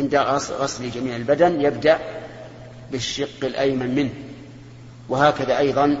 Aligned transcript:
عند 0.00 0.14
غسل 0.50 0.90
جميع 0.90 1.16
البدن 1.16 1.60
يبدأ 1.60 1.98
بالشق 2.92 3.44
الأيمن 3.44 3.94
منه. 3.94 4.14
وهكذا 5.08 5.58
أيضا 5.58 6.00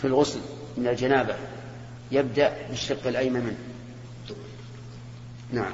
في 0.00 0.06
الغسل 0.06 0.40
من 0.76 0.88
الجنابة 0.88 1.34
يبدأ 2.12 2.52
بالشق 2.70 3.06
الأيمن 3.06 3.40
منه. 3.40 3.56
نعم. 5.52 5.72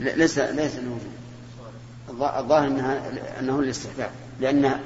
ليس 0.00 0.38
ليس 0.38 0.72
الظاهر 2.10 2.66
انها 2.66 3.10
إنه 3.40 3.60
الاستحباب 3.60 4.10
لأن 4.40 4.80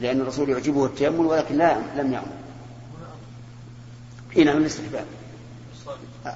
لأن 0.00 0.20
الرسول 0.20 0.50
يعجبه 0.50 0.86
التيمم 0.86 1.26
ولكن 1.26 1.58
لا 1.58 1.76
لم 1.96 2.12
يأمر. 2.12 2.34
حين 4.34 4.56
من 4.56 4.62
الاستحباب 4.62 5.04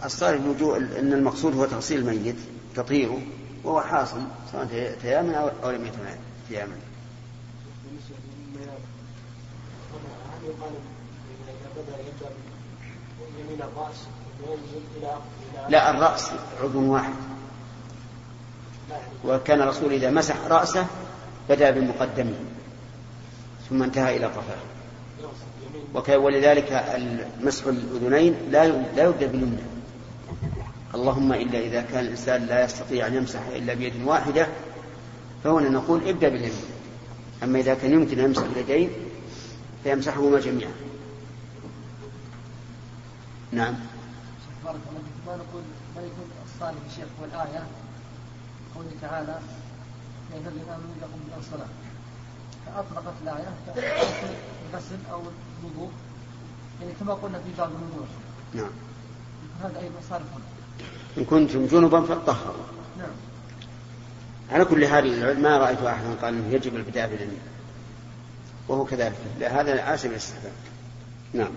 الصالح 0.05 0.43
الوجوء 0.43 0.77
إن 0.77 1.13
المقصود 1.13 1.57
هو 1.57 1.67
تغسيل 1.67 1.99
الميت 1.99 2.37
تطهيره 2.77 3.23
وهو 3.65 3.81
حاصل 3.81 4.21
سواء 4.53 4.97
تيامن 5.03 5.35
أو 5.35 5.71
لم 5.71 5.91
تيامن 6.49 6.81
لا 15.69 15.91
الرأس 15.91 16.31
عضو 16.63 16.93
واحد. 16.93 17.15
وكان 19.25 19.63
الرسول 19.63 19.93
إذا 19.93 20.11
مسح 20.11 20.37
رأسه 20.47 20.87
بدأ 21.49 21.71
بمقدمه 21.71 22.35
ثم 23.71 23.83
انتهى 23.83 24.17
إلى 24.17 24.27
قفاه 24.27 24.59
ولذلك 26.09 26.85
مسح 27.41 27.67
الأذنين 27.67 28.35
لا 28.51 28.67
لا 28.67 29.05
يبدأ 29.05 29.27
باليمنى. 29.27 29.63
اللهم 30.95 31.33
إلا 31.33 31.59
إذا 31.59 31.83
كان 31.83 32.05
الإنسان 32.05 32.47
لا 32.47 32.65
يستطيع 32.65 33.07
أن 33.07 33.15
يمسح 33.15 33.41
إلا 33.47 33.75
بيد 33.75 33.93
واحدة 34.05 34.49
فهنا 35.45 35.69
نقول 35.69 36.09
ابدأ 36.09 36.29
باليمين 36.29 36.65
أما 37.43 37.59
إذا 37.59 37.75
كان 37.75 37.93
يمكن 37.93 38.19
أن 38.19 38.25
يمسح 38.25 38.43
باليدين 38.43 38.91
فيمسحهما 39.85 40.41
جميعا. 40.41 40.73
نعم. 43.53 43.75
بارك 44.65 44.81
الله 44.91 45.03
ما 45.27 45.37
نقول 45.37 45.63
ما 45.97 46.03
يكون 46.03 46.31
الصالح 46.47 46.79
الشيخ 46.91 47.09
والآية؟ 47.23 47.63
قوله 48.75 48.91
تعالى 49.03 49.39
أيها 50.33 50.49
الذين 50.49 50.69
آمنوا 50.69 50.97
لكم 51.03 51.19
من 51.27 51.33
الصلاة 51.39 51.69
فأطلقت 52.67 53.15
الآية 53.23 53.53
الغسل 54.71 54.99
أو 55.13 55.21
الوضوء 55.61 55.91
يعني 56.81 56.93
كما 57.01 57.15
قلنا 57.15 57.39
في 57.39 57.51
باب 57.59 57.71
الوضوء 57.71 58.07
نعم. 58.55 58.71
هذا 59.63 59.79
أيضا 59.79 60.01
صار 60.11 60.23
إن 61.19 61.25
كنتم 61.25 61.67
جنبا 61.67 62.01
فطهروا 62.01 62.67
نعم. 62.99 63.11
على 64.51 64.65
كل 64.65 64.87
حال 64.87 65.43
ما 65.43 65.59
رأيت 65.59 65.83
أحدا 65.83 66.15
قال 66.23 66.35
أنه 66.35 66.55
يجب 66.55 66.77
البداية 66.77 67.07
باليمين 67.07 67.41
وهو 68.69 68.85
كذلك. 68.85 69.17
لا 69.41 69.61
هذا 69.61 69.83
عاشر 69.83 70.09
الاستحباب. 70.09 70.53
نعم. 71.33 71.51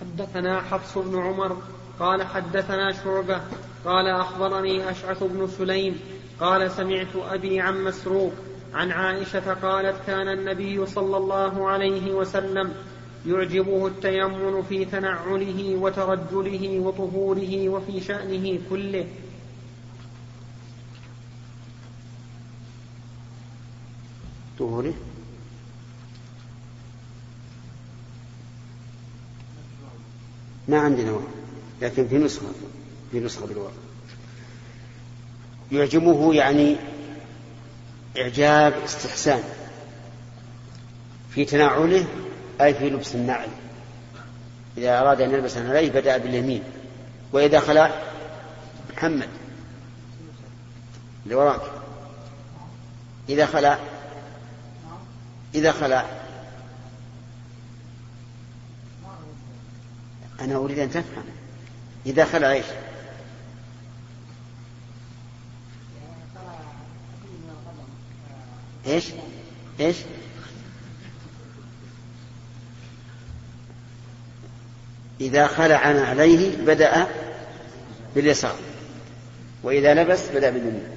حدثنا 0.00 0.60
حفص 0.60 0.98
بن 0.98 1.18
عمر 1.22 1.62
قال 2.00 2.26
حدثنا 2.26 2.92
شعبة 2.92 3.40
قال 3.84 4.06
أخبرني 4.06 4.90
أشعث 4.90 5.22
بن 5.22 5.48
سليم 5.58 6.00
قال 6.40 6.70
سمعت 6.70 7.16
أبي 7.16 7.60
عن 7.60 7.84
مسروق 7.84 8.32
عن 8.74 8.92
عائشة 8.92 9.54
قالت 9.54 9.96
كان 10.06 10.28
النبي 10.28 10.86
صلى 10.86 11.16
الله 11.16 11.68
عليه 11.68 12.12
وسلم 12.12 12.74
يعجبه 13.26 13.86
التيمن 13.86 14.62
في 14.62 14.84
تنعله 14.84 15.74
وترجله 15.74 16.78
وطهوره 16.78 17.68
وفي 17.68 18.00
شأنه 18.00 18.58
كله. 18.70 19.06
طهوره؟ 24.58 24.94
ما 30.68 30.78
عندنا 30.78 31.12
واو 31.12 31.22
لكن 31.82 32.08
في 32.08 32.18
نسخة 32.18 32.46
في 33.10 33.20
نسخة 33.20 33.46
بالواو 33.46 33.70
يعجبه 35.72 36.34
يعني 36.34 36.76
إعجاب 38.18 38.74
استحسان. 38.84 39.42
في 41.30 41.44
تناوله 41.44 42.06
أي 42.60 42.74
في 42.74 42.90
لبس 42.90 43.14
النعل. 43.14 43.48
إذا 44.78 45.00
أراد 45.00 45.20
أن 45.20 45.30
يلبس 45.30 45.56
عليه 45.56 45.90
بدأ 45.90 46.16
باليمين. 46.16 46.62
وإذا 47.32 47.60
خلع 47.60 47.90
محمد. 48.96 49.28
اللي 51.24 51.34
وراك. 51.34 51.60
إذا 53.28 53.46
خلع 53.46 53.78
إذا 55.54 55.72
خلع 55.72 56.06
أنا 60.40 60.56
أريد 60.56 60.78
أن 60.78 60.90
تفهم. 60.90 61.24
إذا 62.06 62.24
خلع 62.24 62.52
إيش؟ 62.52 62.66
إيش؟ 68.86 69.04
إيش؟ 69.80 69.96
إذا 75.20 75.46
خلع 75.46 75.76
عليه 75.76 76.56
بدأ 76.56 77.06
باليسار 78.14 78.54
وإذا 79.62 79.94
لبس 79.94 80.28
بدأ 80.34 80.50
باليمين 80.50 80.88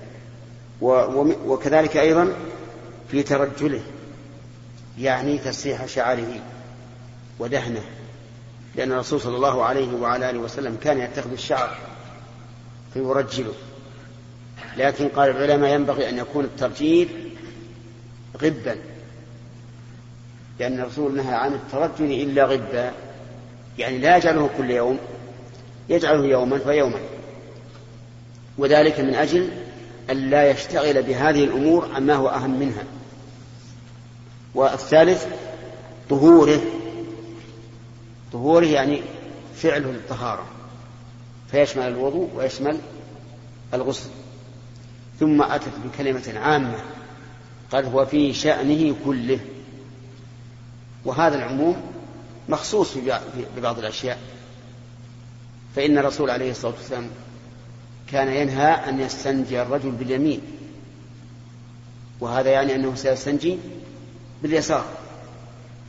وكذلك 1.45 1.97
أيضا 1.97 2.33
في 3.11 3.23
ترجله 3.23 3.81
يعني 4.99 5.37
تسريح 5.37 5.85
شعره 5.85 6.41
ودهنه 7.39 7.83
لأن 8.75 8.91
الرسول 8.91 9.21
صلى 9.21 9.35
الله 9.35 9.63
عليه 9.63 9.93
وعلى 9.93 10.29
آله 10.29 10.39
وسلم 10.39 10.77
كان 10.83 10.99
يتخذ 10.99 11.31
الشعر 11.31 11.77
فيرجله 12.93 13.53
لكن 14.77 15.07
قال 15.07 15.29
العلماء 15.29 15.73
ينبغي 15.73 16.09
أن 16.09 16.17
يكون 16.17 16.45
الترجيل 16.45 17.32
غبا. 18.41 18.75
لأن 20.59 20.79
الرسول 20.79 21.15
نهى 21.15 21.35
عن 21.35 21.53
الترجل 21.53 22.11
إلا 22.11 22.45
غبا. 22.45 22.91
يعني 23.77 23.97
لا 23.97 24.17
يجعله 24.17 24.49
كل 24.57 24.71
يوم 24.71 24.99
يجعله 25.89 26.25
يوما 26.25 26.57
فيوما 26.57 26.99
وذلك 28.57 28.99
من 28.99 29.15
أجل 29.15 29.49
أن 30.09 30.29
لا 30.29 30.51
يشتغل 30.51 31.03
بهذه 31.03 31.43
الأمور 31.43 31.89
عما 31.95 32.13
هو 32.13 32.29
أهم 32.29 32.59
منها. 32.59 32.83
والثالث 34.55 35.25
طهوره. 36.09 36.61
طهوره 38.33 38.65
يعني 38.65 39.01
فعله 39.55 39.91
للطهارة 39.91 40.45
فيشمل 41.51 41.87
الوضوء 41.87 42.29
ويشمل 42.35 42.77
الغسل. 43.73 44.09
ثم 45.19 45.41
أتت 45.41 45.73
بكلمة 45.85 46.33
عامة. 46.39 46.79
قال 47.73 47.85
هو 47.85 48.05
في 48.05 48.33
شأنه 48.33 48.95
كله. 49.05 49.39
وهذا 51.05 51.35
العموم 51.35 51.75
مخصوص 52.49 52.97
ببعض 53.57 53.79
الأشياء. 53.79 54.19
فإن 55.75 55.97
الرسول 55.97 56.29
عليه 56.29 56.51
الصلاة 56.51 56.73
والسلام 56.73 57.09
كان 58.11 58.27
ينهى 58.27 58.67
أن 58.67 58.99
يستنجي 58.99 59.61
الرجل 59.61 59.91
باليمين. 59.91 60.41
وهذا 62.19 62.49
يعني 62.49 62.75
أنه 62.75 62.95
سيستنجي 62.95 63.57
باليسار. 64.43 64.85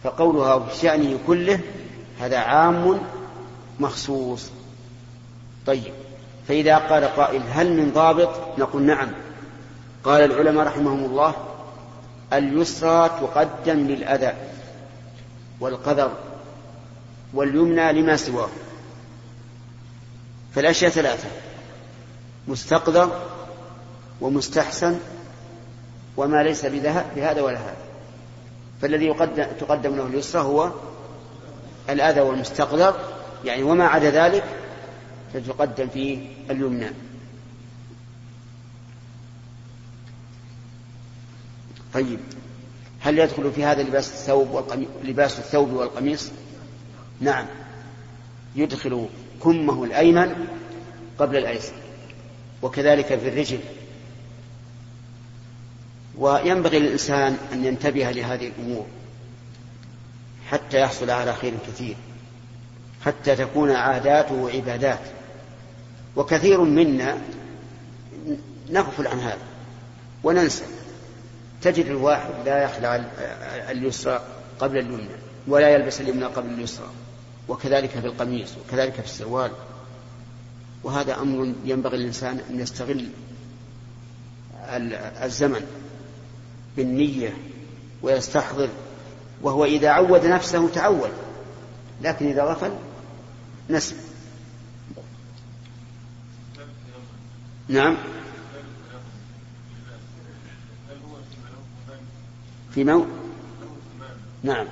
فقولها 0.04 0.58
في 0.58 0.80
شأنه 0.80 1.18
كله 1.26 1.60
هذا 2.20 2.38
عام 2.38 3.00
مخصوص. 3.80 4.50
طيب 5.66 5.92
فإذا 6.48 6.78
قال 6.78 7.04
قائل 7.04 7.42
هل 7.50 7.72
من 7.72 7.92
ضابط؟ 7.92 8.58
نقول 8.58 8.82
نعم. 8.82 9.10
قال 10.04 10.32
العلماء 10.32 10.66
رحمهم 10.66 11.04
الله 11.04 11.53
اليسرى 12.38 13.08
تقدم 13.08 13.86
للأذى 13.86 14.32
والقدر 15.60 16.12
واليمنى 17.34 17.92
لما 17.92 18.16
سواه. 18.16 18.48
فالأشياء 20.54 20.90
ثلاثة 20.90 21.28
مستقدر 22.48 23.20
ومستحسن 24.20 24.98
وما 26.16 26.42
ليس 26.42 26.66
بهذا 26.66 27.42
ولا 27.42 27.58
هذا. 27.58 27.76
فالذي 28.82 29.04
يقدم 29.04 29.46
تقدم 29.60 29.96
له 29.96 30.06
اليسرى 30.06 30.42
هو 30.42 30.70
الأذى 31.90 32.20
والمستقدر 32.20 32.94
يعني 33.44 33.62
وما 33.62 33.86
عدا 33.86 34.10
ذلك 34.10 34.44
فتقدم 35.34 35.88
فيه 35.88 36.18
اليمنى. 36.50 36.90
طيب 41.94 42.18
هل 43.00 43.18
يدخل 43.18 43.52
في 43.52 43.64
هذا 43.64 43.82
لباس 43.82 44.08
الثوب 44.08 44.50
والقميص 44.50 44.88
لباس 45.04 45.38
الثوب 45.38 45.72
والقميص؟ 45.72 46.30
نعم. 47.20 47.46
يدخل 48.56 49.08
كمه 49.42 49.84
الأيمن 49.84 50.46
قبل 51.18 51.36
الأيسر 51.36 51.72
وكذلك 52.62 53.06
في 53.06 53.28
الرجل. 53.28 53.58
وينبغي 56.18 56.78
للإنسان 56.78 57.36
أن 57.52 57.64
ينتبه 57.64 58.10
لهذه 58.10 58.48
الأمور 58.48 58.86
حتى 60.50 60.80
يحصل 60.80 61.10
على 61.10 61.34
خير 61.34 61.52
كثير 61.66 61.96
حتى 63.04 63.36
تكون 63.36 63.70
عاداته 63.70 64.50
عبادات. 64.50 65.00
وكثير 66.16 66.60
منا 66.60 67.18
نغفل 68.70 69.06
عن 69.06 69.18
هذا 69.18 69.38
وننسى. 70.24 70.64
تجد 71.64 71.86
الواحد 71.86 72.30
لا 72.44 72.62
يخلع 72.62 73.04
اليسرى 73.70 74.22
قبل 74.58 74.78
اليمنى 74.78 75.08
ولا 75.48 75.68
يلبس 75.68 76.00
اليمنى 76.00 76.24
قبل 76.24 76.50
اليسرى 76.50 76.88
وكذلك 77.48 77.90
في 77.90 78.06
القميص 78.06 78.50
وكذلك 78.56 78.92
في 78.92 79.04
السروال. 79.04 79.50
وهذا 80.82 81.20
أمر 81.20 81.52
ينبغي 81.64 81.96
للإنسان 81.96 82.40
أن 82.50 82.60
يستغل 82.60 83.08
الزمن 85.22 85.66
بالنية 86.76 87.36
ويستحضر 88.02 88.68
وهو 89.42 89.64
إذا 89.64 89.88
عود 89.88 90.26
نفسه 90.26 90.68
تعود 90.68 91.10
لكن 92.02 92.28
إذا 92.28 92.42
غفل 92.42 92.72
نسي. 93.70 93.94
نعم. 97.68 97.96
في 102.74 102.84
موت 102.84 103.06
نعم. 104.42 104.66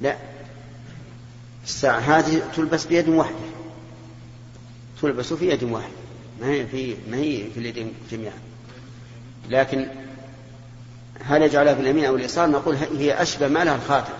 لا. 0.00 0.16
الساعة 1.64 1.98
هذه 1.98 2.42
تلبس 2.56 2.84
بيد 2.84 3.08
واحدة. 3.08 3.36
تلبس 5.02 5.32
في 5.32 5.48
يد 5.48 5.62
واحدة. 5.62 5.92
ما 6.40 6.46
هي 6.46 6.66
في 6.66 6.96
ما 7.10 7.16
هي 7.16 7.50
في 7.50 7.60
اليدين 7.60 7.94
جميعا. 8.10 8.38
لكن 9.50 9.86
هل 11.24 11.42
يجعلها 11.42 11.74
في 11.74 11.80
اليمين 11.80 12.04
أو 12.04 12.16
اليسار؟ 12.16 12.50
نقول 12.50 12.76
هي 12.76 13.22
أشبه 13.22 13.48
ما 13.48 13.64
لها 13.64 13.74
الخاتم. 13.74 14.12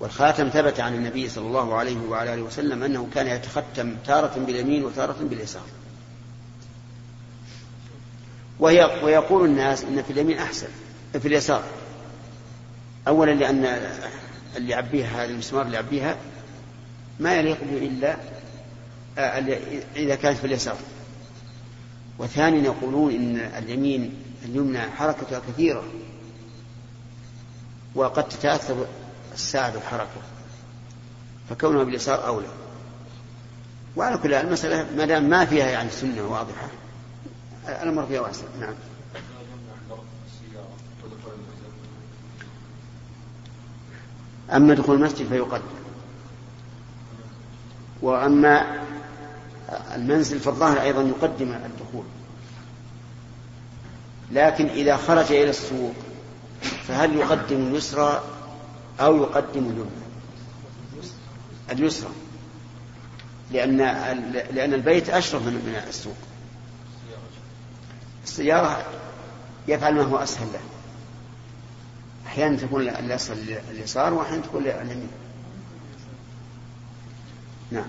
والخاتم 0.00 0.48
ثبت 0.48 0.80
عن 0.80 0.94
النبي 0.94 1.28
صلى 1.28 1.46
الله 1.46 1.74
عليه 1.74 2.00
وعلى 2.08 2.34
آله 2.34 2.42
وسلم 2.42 2.82
أنه 2.82 3.08
كان 3.14 3.26
يتختم 3.26 3.96
تارة 4.06 4.38
باليمين 4.46 4.84
وتارة 4.84 5.16
باليسار. 5.20 5.62
ويقول 8.60 9.44
الناس 9.44 9.84
إن 9.84 10.02
في 10.02 10.10
اليمين 10.10 10.38
أحسن 10.38 10.68
في 11.12 11.28
اليسار. 11.28 11.62
اولا 13.08 13.30
لأن 13.30 13.64
اللي 14.56 14.72
يعبيها 14.72 15.24
المسمار 15.24 15.62
اللي 15.62 15.76
يعبيها 15.76 16.16
ما 17.20 17.34
يليق 17.34 17.58
به 17.64 17.78
إلا 17.78 18.16
آه، 19.18 19.58
إذا 19.96 20.14
كانت 20.14 20.38
في 20.38 20.46
اليسار. 20.46 20.76
وثانيا 22.18 22.62
يقولون 22.62 23.14
إن 23.14 23.36
اليمين 23.36 24.14
اليمنى 24.44 24.80
حركتها 24.80 25.40
كثيرة 25.48 25.84
وقد 27.94 28.28
تتأثر 28.28 28.86
الساعة 29.34 29.72
بالحركة 29.72 30.20
فكونها 31.50 31.84
باليسار 31.84 32.26
أولى. 32.26 32.48
وعلى 33.96 34.18
كل 34.18 34.34
المسألة 34.34 34.86
ما 34.96 35.06
دام 35.06 35.24
ما 35.24 35.44
فيها 35.44 35.66
يعني 35.66 35.90
سنة 35.90 36.22
واضحة 36.22 36.68
الأمر 37.68 38.06
فيها 38.06 38.20
واسع 38.20 38.44
نعم. 38.60 38.74
أما 44.52 44.74
دخول 44.74 44.96
المسجد 44.96 45.28
فيقدم. 45.28 45.62
وأما 48.02 48.84
المنزل 49.94 50.40
فالظاهر 50.40 50.82
أيضا 50.82 51.02
يقدم 51.02 51.52
الدخول. 51.52 52.04
لكن 54.32 54.66
إذا 54.66 54.96
خرج 54.96 55.32
إلى 55.32 55.50
السوق 55.50 55.94
فهل 56.88 57.16
يقدم 57.16 57.56
اليسرى 57.56 58.22
أو 59.00 59.16
يقدم 59.16 59.60
اليمنى؟ 59.60 60.04
اليسرى. 61.72 62.10
لأن 63.52 63.76
لأن 64.50 64.74
البيت 64.74 65.10
أشرف 65.10 65.46
من 65.46 65.82
السوق. 65.88 66.16
السيارة 68.24 68.86
يفعل 69.68 69.94
ما 69.94 70.02
هو 70.02 70.16
أسهل 70.16 70.46
له. 70.52 70.60
أحيانا 72.26 72.56
تكون 72.56 72.82
الأسهل 72.82 73.58
اليسار 73.70 74.14
وأحيانا 74.14 74.42
تكون 74.42 74.66
اليمين 74.66 75.08
نعم. 77.70 77.86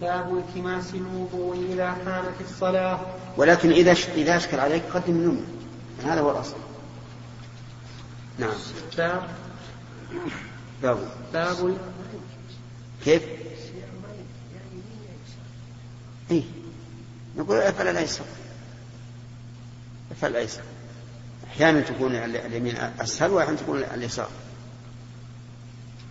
باب 0.00 0.38
التماس 0.38 0.94
الوضوء 0.94 1.66
إذا 1.72 1.90
حانت 1.90 2.40
الصلاة. 2.50 3.00
ولكن 3.36 3.70
إذا 3.70 3.92
إذا 3.92 4.36
أشكل 4.36 4.60
عليك 4.60 4.82
قدم 4.94 5.16
اليمنى 5.16 5.40
هذا 6.04 6.20
هو 6.20 6.30
الأصل. 6.30 6.56
نعم. 8.38 8.50
باب. 8.96 9.22
باب. 10.82 10.98
باب. 11.32 11.78
كيف؟ 13.04 13.22
إيه. 16.30 16.42
نقول 17.36 17.56
أفعل 17.56 17.88
الايسر 17.88 18.24
فالأيسر. 20.20 20.62
أحيانا 21.46 21.80
تكون 21.80 22.14
اليمين 22.14 22.76
أسهل 23.00 23.30
وأحيانا 23.30 23.56
تكون 23.56 23.84
اليسار. 23.94 24.28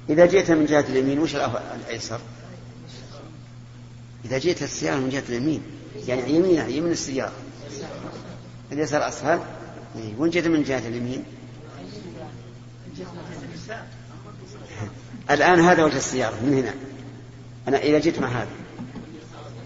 إذا 0.10 0.26
جئت 0.26 0.52
من 0.52 0.66
جهة 0.66 0.86
اليمين 0.90 1.20
وش 1.20 1.36
الأيسر؟ 1.36 2.20
إذا 4.26 4.38
جئت 4.38 4.64
السيارة 4.64 4.98
من 5.00 5.10
جهة 5.10 5.24
اليمين 5.30 5.62
يعني 6.08 6.34
يمينها 6.34 6.68
يمين 6.68 6.92
السيارة. 6.92 7.34
اليسار 8.72 9.08
أسهل؟ 9.08 9.40
إيه، 9.96 10.14
وين 10.18 10.32
جئت 10.32 10.48
من 10.48 10.64
جهة 10.64 10.88
اليمين؟ 10.88 11.24
الآن 15.32 15.60
هذا 15.60 15.84
وجه 15.84 15.98
السيارة 15.98 16.36
من 16.36 16.54
هنا. 16.54 16.74
أنا 17.68 17.78
إذا 17.78 18.00
جئت 18.00 18.20
مع 18.20 18.28
هذا 18.28 18.50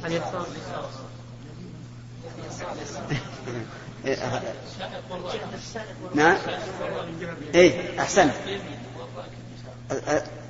اليسار 0.06 0.48
نعم. 6.16 6.38
إيه 7.56 8.02
احسنت 8.02 8.34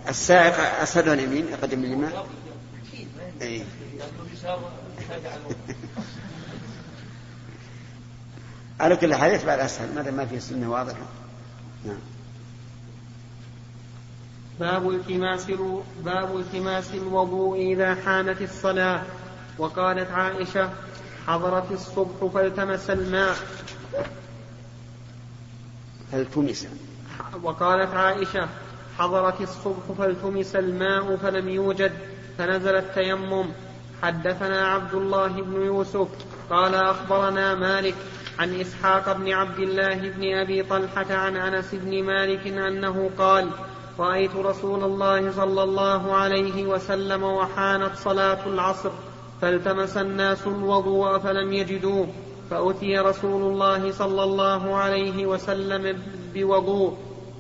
السائق 0.09 0.81
أسهل 0.81 1.09
اليمين 1.09 1.47
يقدم 1.47 1.83
اليمين. 1.83 2.09
إيه. 3.41 3.63
على 8.79 8.95
كل 8.95 9.15
حال 9.15 9.31
يتبع 9.31 9.53
الأسهل. 9.53 9.95
ماذا 9.95 10.11
ما 10.11 10.25
في 10.25 10.39
سنة 10.39 10.71
واضحة. 10.71 11.05
نعم. 11.85 11.99
باب 14.59 14.89
التماس 14.89 15.45
باب 16.03 16.37
التماس 16.37 16.93
الوضوء 16.93 17.73
إذا 17.73 17.95
حانت 17.95 18.41
الصلاة. 18.41 19.03
وقالت 19.57 20.11
عائشة 20.11 20.69
حضرت 21.27 21.71
الصبح 21.71 22.31
فالتمس 22.33 22.89
الماء. 22.89 23.35
فالتمس. 26.11 26.67
وقالت 27.43 27.93
عائشة 27.93 28.47
حضرت 28.97 29.41
الصبح 29.41 29.91
فالتمس 29.97 30.55
الماء 30.55 31.17
فلم 31.17 31.49
يوجد 31.49 31.91
فنزل 32.37 32.75
التيمم. 32.75 33.45
حدثنا 34.01 34.67
عبد 34.67 34.93
الله 34.93 35.27
بن 35.27 35.61
يوسف. 35.61 36.07
قال 36.49 36.75
أخبرنا 36.75 37.55
مالك 37.55 37.95
عن 38.39 38.59
إسحاق 38.59 39.13
بن 39.13 39.31
عبد 39.31 39.59
الله 39.59 40.09
بن 40.09 40.33
أبي 40.33 40.63
طلحة 40.63 41.13
عن 41.13 41.37
أنس 41.37 41.75
بن 41.75 42.03
مالك 42.03 42.47
أنه 42.47 43.11
قال 43.17 43.49
رأيت 43.99 44.35
رسول 44.35 44.83
الله 44.83 45.31
صلى 45.31 45.63
الله 45.63 46.15
عليه 46.15 46.65
وسلم 46.65 47.23
وحانت 47.23 47.95
صلاة 47.95 48.47
العصر. 48.47 48.91
فالتمس 49.43 49.97
الناس 49.97 50.47
الوضوء 50.47 51.17
فلم 51.17 51.53
يجدوه 51.53 52.07
فأتي 52.49 52.97
رسول 52.97 53.41
الله 53.51 53.91
صلى 53.91 54.23
الله 54.23 54.75
عليه 54.75 55.25
وسلم 55.25 55.99
بوضوء 56.33 56.93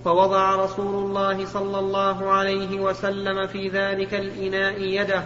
فوضع 0.05 0.55
رسول 0.55 1.05
الله 1.05 1.45
صلى 1.45 1.79
الله 1.79 2.29
عليه 2.29 2.79
وسلم 2.79 3.47
في 3.47 3.69
ذلك 3.69 4.13
الإناء 4.13 4.81
يده 4.81 5.23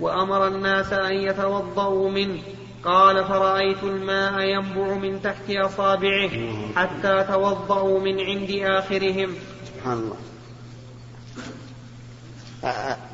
وأمر 0.00 0.46
الناس 0.46 0.92
أن 0.92 1.12
يتوضأوا 1.12 2.10
منه. 2.10 2.38
قال 2.84 3.24
فرأيت 3.24 3.82
الماء 3.82 4.40
ينبع 4.40 4.94
من 4.94 5.22
تحت 5.22 5.50
أصابعه 5.50 6.30
حتى 6.76 7.24
توضأوا 7.28 8.00
من 8.00 8.20
عند 8.20 8.50
آخرهم. 8.62 9.34
سبحان 9.66 9.98
الله. 9.98 10.16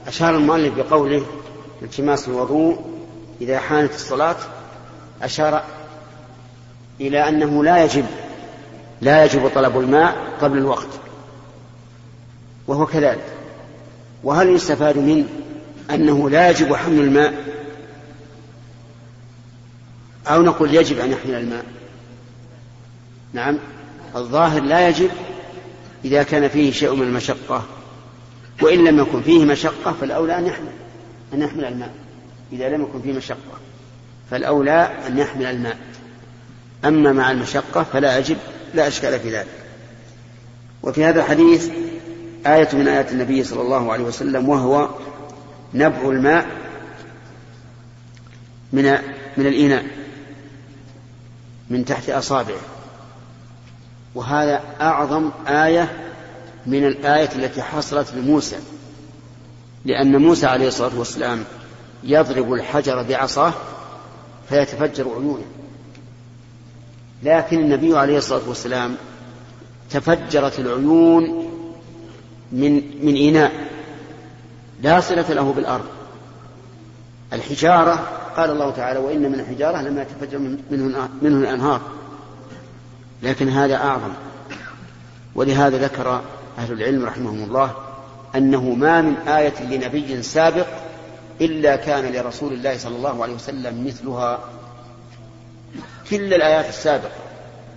أشار 0.07 0.37
المؤلف 0.37 0.75
بقوله 0.77 1.23
التماس 1.83 2.29
الوضوء 2.29 2.94
إذا 3.41 3.59
حانت 3.59 3.95
الصلاة 3.95 4.37
أشار 5.23 5.63
إلى 7.01 7.29
أنه 7.29 7.65
لا 7.65 7.85
يجب 7.85 8.07
لا 9.01 9.25
يجب 9.25 9.51
طلب 9.55 9.79
الماء 9.79 10.17
قبل 10.41 10.59
الوقت 10.59 10.89
وهو 12.67 12.87
كذلك. 12.87 13.25
وهل 14.25 14.49
يستفاد 14.49 14.99
منه 14.99 15.25
أنه 15.91 16.31
لا 16.31 16.51
يجب 16.51 16.75
حمل 16.75 17.01
الماء؟ 17.01 17.35
أو 20.27 20.43
نقول 20.43 20.75
يجب 20.75 20.99
أن 20.99 21.13
يحمل 21.13 21.35
الماء؟ 21.35 21.65
نعم. 23.33 23.59
الظاهر 24.17 24.63
لا 24.63 24.89
يجب 24.89 25.11
إذا 26.05 26.23
كان 26.23 26.49
فيه 26.49 26.73
شيء 26.73 26.95
من 26.95 27.03
المشقة 27.03 27.63
وإن 28.63 28.85
لم 28.85 28.99
يكن 28.99 29.23
فيه 29.23 29.45
مشقة 29.45 29.93
فالأولى 30.01 30.39
أن 30.39 30.47
يحمل 30.47 30.73
أن 31.33 31.43
يحمل 31.43 31.65
الماء. 31.65 32.04
إذا 32.53 32.69
لم 32.69 32.83
يكن 32.83 33.03
فيه 33.03 33.13
مشقة 33.13 33.59
فالأولى 34.31 34.91
أن 35.07 35.19
يحمل 35.19 35.47
الماء. 35.47 35.79
أما 36.85 37.13
مع 37.13 37.31
المشقة 37.31 37.83
فلا 37.83 38.19
يجب 38.19 38.37
لا 38.75 38.89
أشكال 38.89 39.21
في 39.21 39.37
ذلك. 39.37 39.49
وفي 40.83 41.05
هذا 41.05 41.21
الحديث 41.21 41.71
آية 42.47 42.69
من 42.73 42.89
آيات 42.89 43.13
النبي 43.13 43.45
صلى 43.45 43.63
الله 43.63 43.93
عليه 43.93 44.05
وسلم 44.05 44.49
وهو 44.49 44.89
نبع 45.75 46.09
الماء 46.11 46.47
من 48.73 48.99
من 49.37 49.47
الإناء 49.47 49.85
من 51.71 51.85
تحت 51.85 52.11
أصابعه. 52.11 52.61
وهذا 54.15 54.61
أعظم 54.81 55.31
آية 55.47 56.05
من 56.67 56.87
الآية 56.87 57.29
التي 57.37 57.63
حصلت 57.63 58.15
لموسى 58.15 58.57
لأن 59.85 60.17
موسى 60.17 60.47
عليه 60.47 60.69
الصلاة 60.69 60.99
والسلام 60.99 61.45
يضرب 62.05 62.53
الحجر 62.53 63.03
بعصاه 63.03 63.53
فيتفجر 64.49 65.09
عيونه. 65.09 65.45
لكن 67.23 67.59
النبي 67.59 67.99
عليه 67.99 68.19
الصلاة 68.19 68.49
والسلام 68.49 68.97
تفجرت 69.91 70.59
العيون 70.59 71.51
من 72.53 72.73
من 73.07 73.17
إناء 73.17 73.53
لا 74.83 75.01
صلة 75.01 75.33
له 75.33 75.53
بالأرض. 75.53 75.85
الحجارة 77.33 78.09
قال 78.37 78.51
الله 78.51 78.71
تعالى 78.71 78.99
وإن 78.99 79.33
من 79.33 79.41
الحجارة 79.41 79.83
لما 79.83 80.03
يتفجر 80.03 80.39
منه 80.39 81.09
منه 81.23 81.39
الأنهار. 81.39 81.81
لكن 83.23 83.49
هذا 83.49 83.77
أعظم. 83.77 84.13
ولهذا 85.35 85.79
ذكر 85.79 86.21
أهل 86.59 86.73
العلم 86.73 87.05
رحمهم 87.05 87.45
الله 87.45 87.75
أنه 88.35 88.63
ما 88.63 89.03
من 89.03 89.17
آية 89.17 89.63
لنبي 89.63 90.23
سابق 90.23 90.67
إلا 91.41 91.77
كان 91.77 92.13
لرسول 92.13 92.53
الله 92.53 92.79
صلى 92.79 92.97
الله 92.97 93.23
عليه 93.23 93.35
وسلم 93.35 93.87
مثلها. 93.87 94.45
كل 96.11 96.35
الآيات 96.35 96.69
السابقة 96.69 97.17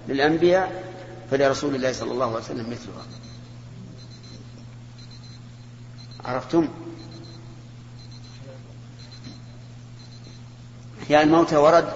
للأنبياء 0.07 0.83
فلرسول 1.31 1.75
الله 1.75 1.91
صلى 1.91 2.11
الله 2.11 2.25
عليه 2.25 2.37
وسلم 2.45 2.69
مثلها. 2.69 3.03
عرفتم؟ 6.25 6.67
إحياء 11.03 11.23
الموتى 11.23 11.55
ورد 11.55 11.89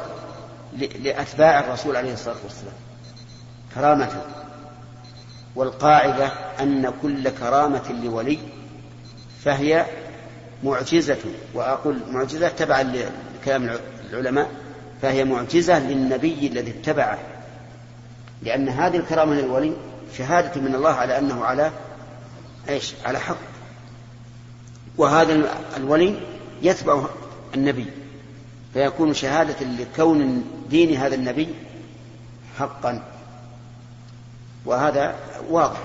لأتباع 0.77 1.59
الرسول 1.59 1.95
عليه 1.95 2.13
الصلاة 2.13 2.37
والسلام. 2.43 2.73
كرامة. 3.75 4.21
والقاعدة 5.55 6.27
أن 6.59 6.93
كل 7.01 7.29
كرامة 7.29 7.91
لولي 8.03 8.39
فهي 9.43 9.85
معجزة 10.63 11.17
وأقول 11.53 11.99
معجزة 12.11 12.47
تبعا 12.47 12.83
لكلام 12.83 13.77
العلماء 14.09 14.51
فهي 15.01 15.23
معجزة 15.23 15.79
للنبي 15.79 16.47
الذي 16.47 16.71
اتبعه. 16.71 17.19
لأن 18.43 18.69
هذه 18.69 18.97
الكرامة 18.97 19.33
للولي 19.33 19.73
شهادة 20.17 20.61
من 20.61 20.75
الله 20.75 20.89
على 20.89 21.17
أنه 21.17 21.45
على 21.45 21.71
إيش؟ 22.69 22.93
على 23.05 23.19
حق. 23.19 23.37
وهذا 24.97 25.49
الولي 25.77 26.19
يتبع 26.61 27.05
النبي 27.55 27.85
فيكون 28.73 29.13
شهادة 29.13 29.65
لكون 29.65 30.43
دين 30.69 30.97
هذا 30.97 31.15
النبي 31.15 31.47
حقا. 32.59 33.03
وهذا 34.65 35.15
واضح. 35.49 35.81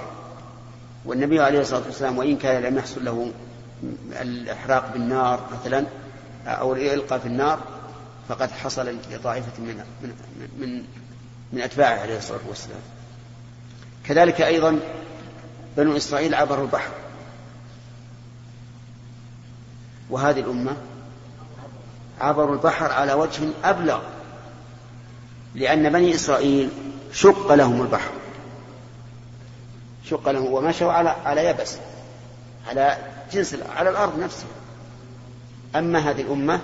والنبي 1.04 1.40
عليه 1.40 1.61
الصلاة 1.61 1.83
والسلام 1.87 2.18
وإن 2.18 2.37
كان 2.37 2.62
لم 2.62 2.78
يحصل 2.78 3.04
له 3.04 3.30
الإحراق 4.23 4.92
بالنار 4.92 5.40
مثلا 5.52 5.87
أو 6.47 6.75
الإلقاء 6.75 7.18
في 7.18 7.26
النار 7.26 7.59
فقد 8.28 8.50
حصل 8.50 8.97
لطائفة 9.11 9.62
من 9.62 9.85
من 10.02 10.12
من, 10.59 10.85
من 11.52 11.61
أتباعه 11.61 11.99
عليه 12.00 12.18
الصلاة 12.18 12.40
والسلام. 12.49 12.80
كذلك 14.04 14.40
أيضا 14.40 14.78
بنو 15.76 15.97
إسرائيل 15.97 16.35
عبروا 16.35 16.64
البحر. 16.64 16.90
وهذه 20.11 20.40
الأمة 20.40 20.76
عبروا 22.21 22.54
البحر 22.54 22.92
على 22.92 23.12
وجه 23.12 23.49
أبلغ 23.64 24.00
لأن 25.54 25.92
بني 25.92 26.14
إسرائيل 26.14 26.71
شق 27.12 27.54
لهم 27.54 27.83
البحر. 27.83 28.11
شق 30.04 30.28
لهم 30.28 30.52
ومشوا 30.52 30.92
على 30.92 31.09
على 31.09 31.45
يبس 31.45 31.76
على 32.68 32.99
جنس 33.33 33.56
على 33.76 33.90
الأرض 33.90 34.18
نفسها 34.21 34.49
أما 35.76 35.99
هذه 35.99 36.21
الأمة 36.21 36.61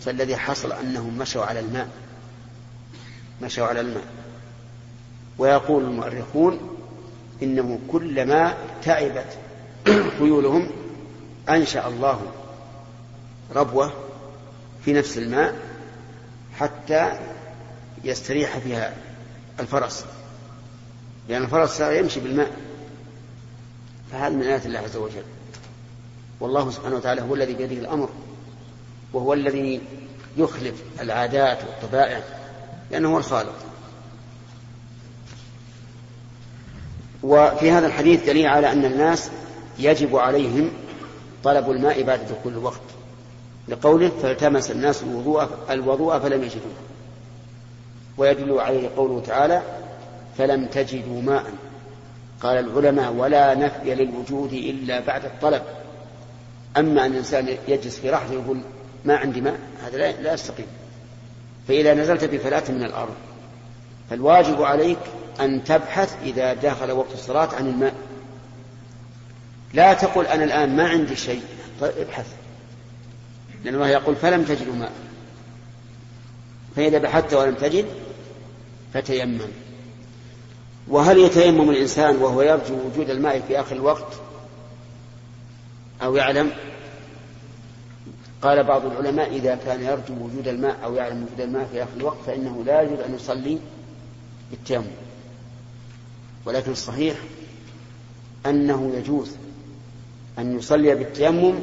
فالذي 0.00 0.36
حصل 0.36 0.72
أنهم 0.72 1.18
مشوا 1.18 1.44
على 1.44 1.60
الماء. 1.60 1.88
مشوا 3.42 3.66
على 3.66 3.80
الماء. 3.80 4.04
ويقول 5.38 5.84
المؤرخون 5.84 6.78
إنه 7.42 7.78
كلما 7.88 8.54
تعبت 8.82 9.38
خيولهم 10.18 10.70
أنشأ 11.48 11.88
الله 11.88 12.20
ربوة 13.54 13.92
في 14.84 14.92
نفس 14.92 15.18
الماء 15.18 15.56
حتى 16.58 17.18
يستريح 18.04 18.58
فيها 18.58 18.94
الفرس. 19.60 20.04
لأن 21.28 21.42
الفرس 21.42 21.70
صار 21.70 21.92
يمشي 21.92 22.20
بالماء. 22.20 22.52
فهذا 24.12 24.34
من 24.34 24.42
آيات 24.42 24.66
الله 24.66 24.78
عز 24.78 24.96
وجل 24.96 25.37
والله 26.40 26.70
سبحانه 26.70 26.96
وتعالى 26.96 27.22
هو 27.22 27.34
الذي 27.34 27.54
بيده 27.54 27.76
الأمر 27.76 28.08
وهو 29.12 29.32
الذي 29.32 29.80
يخلف 30.36 30.74
العادات 31.00 31.58
والطبائع 31.64 32.22
لأنه 32.90 33.12
هو 33.14 33.18
الخالق. 33.18 33.54
وفي 37.22 37.70
هذا 37.70 37.86
الحديث 37.86 38.26
دليل 38.26 38.46
على 38.46 38.72
أن 38.72 38.84
الناس 38.84 39.30
يجب 39.78 40.16
عليهم 40.16 40.70
طلب 41.44 41.70
الماء 41.70 42.02
بعد 42.02 42.20
دخول 42.20 42.52
الوقت 42.52 42.80
لقوله 43.68 44.08
فالتمس 44.22 44.70
الناس 44.70 45.02
الوضوء 45.02 45.48
الوضوء 45.70 46.18
فلم 46.18 46.42
يجدوه. 46.42 46.72
ويدل 48.16 48.60
عليه 48.60 48.90
قوله 48.96 49.22
تعالى 49.26 49.62
فلم 50.38 50.66
تجدوا 50.66 51.22
ماء. 51.22 51.44
قال 52.40 52.58
العلماء 52.58 53.12
ولا 53.12 53.54
نفي 53.54 53.94
للوجود 53.94 54.52
إلا 54.52 55.00
بعد 55.00 55.24
الطلب. 55.24 55.62
أما 56.76 57.06
أن 57.06 57.12
الإنسان 57.12 57.56
يجلس 57.68 57.98
في 57.98 58.10
رحله 58.10 58.32
يقول 58.32 58.60
ما 59.04 59.16
عندي 59.16 59.40
ماء 59.40 59.58
هذا 59.84 59.96
لا 59.96 60.34
يستقيم 60.34 60.66
فإذا 61.68 61.94
نزلت 61.94 62.24
بفلاة 62.24 62.64
من 62.68 62.84
الأرض 62.84 63.14
فالواجب 64.10 64.62
عليك 64.62 64.98
أن 65.40 65.64
تبحث 65.64 66.16
إذا 66.22 66.54
دخل 66.54 66.92
وقت 66.92 67.12
الصلاة 67.14 67.48
عن 67.54 67.66
الماء. 67.66 67.94
لا 69.74 69.94
تقل 69.94 70.26
أنا 70.26 70.44
الآن 70.44 70.76
ما 70.76 70.88
عندي 70.88 71.16
شيء 71.16 71.42
طيب 71.80 71.92
ابحث. 71.98 72.26
لأن 73.64 73.74
الله 73.74 73.88
يقول 73.88 74.16
فلم 74.16 74.44
تجدوا 74.44 74.74
ماء. 74.74 74.92
فإذا 76.76 76.98
بحثت 76.98 77.34
ولم 77.34 77.54
تجد 77.54 77.86
فتيمم. 78.94 79.40
وهل 80.88 81.18
يتيمم 81.18 81.70
الإنسان 81.70 82.16
وهو 82.16 82.42
يرجو 82.42 82.74
وجود 82.74 83.10
الماء 83.10 83.42
في 83.48 83.60
آخر 83.60 83.76
الوقت؟ 83.76 84.20
أو 86.02 86.16
يعلم. 86.16 86.50
قال 88.42 88.64
بعض 88.64 88.86
العلماء 88.86 89.36
إذا 89.36 89.54
كان 89.54 89.82
يرجو 89.82 90.14
وجود 90.14 90.48
الماء 90.48 90.78
أو 90.84 90.94
يعلم 90.94 91.22
وجود 91.22 91.40
الماء 91.40 91.68
في 91.72 91.82
آخر 91.82 91.90
الوقت 91.96 92.18
فإنه 92.26 92.64
لا 92.64 92.82
يجوز 92.82 93.00
أن 93.00 93.14
يصلي 93.14 93.58
بالتيمم. 94.50 94.90
ولكن 96.44 96.72
الصحيح 96.72 97.16
أنه 98.46 98.92
يجوز 98.94 99.30
أن 100.38 100.58
يصلي 100.58 100.94
بالتيمم 100.94 101.54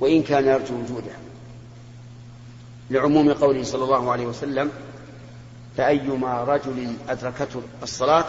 وإن 0.00 0.22
كان 0.22 0.46
يرجو 0.46 0.74
وجوده. 0.74 1.12
لعموم 2.90 3.32
قوله 3.32 3.64
صلى 3.64 3.84
الله 3.84 4.12
عليه 4.12 4.26
وسلم 4.26 4.70
فأيما 5.76 6.44
رجل 6.44 6.92
أدركته 7.08 7.62
الصلاة 7.82 8.26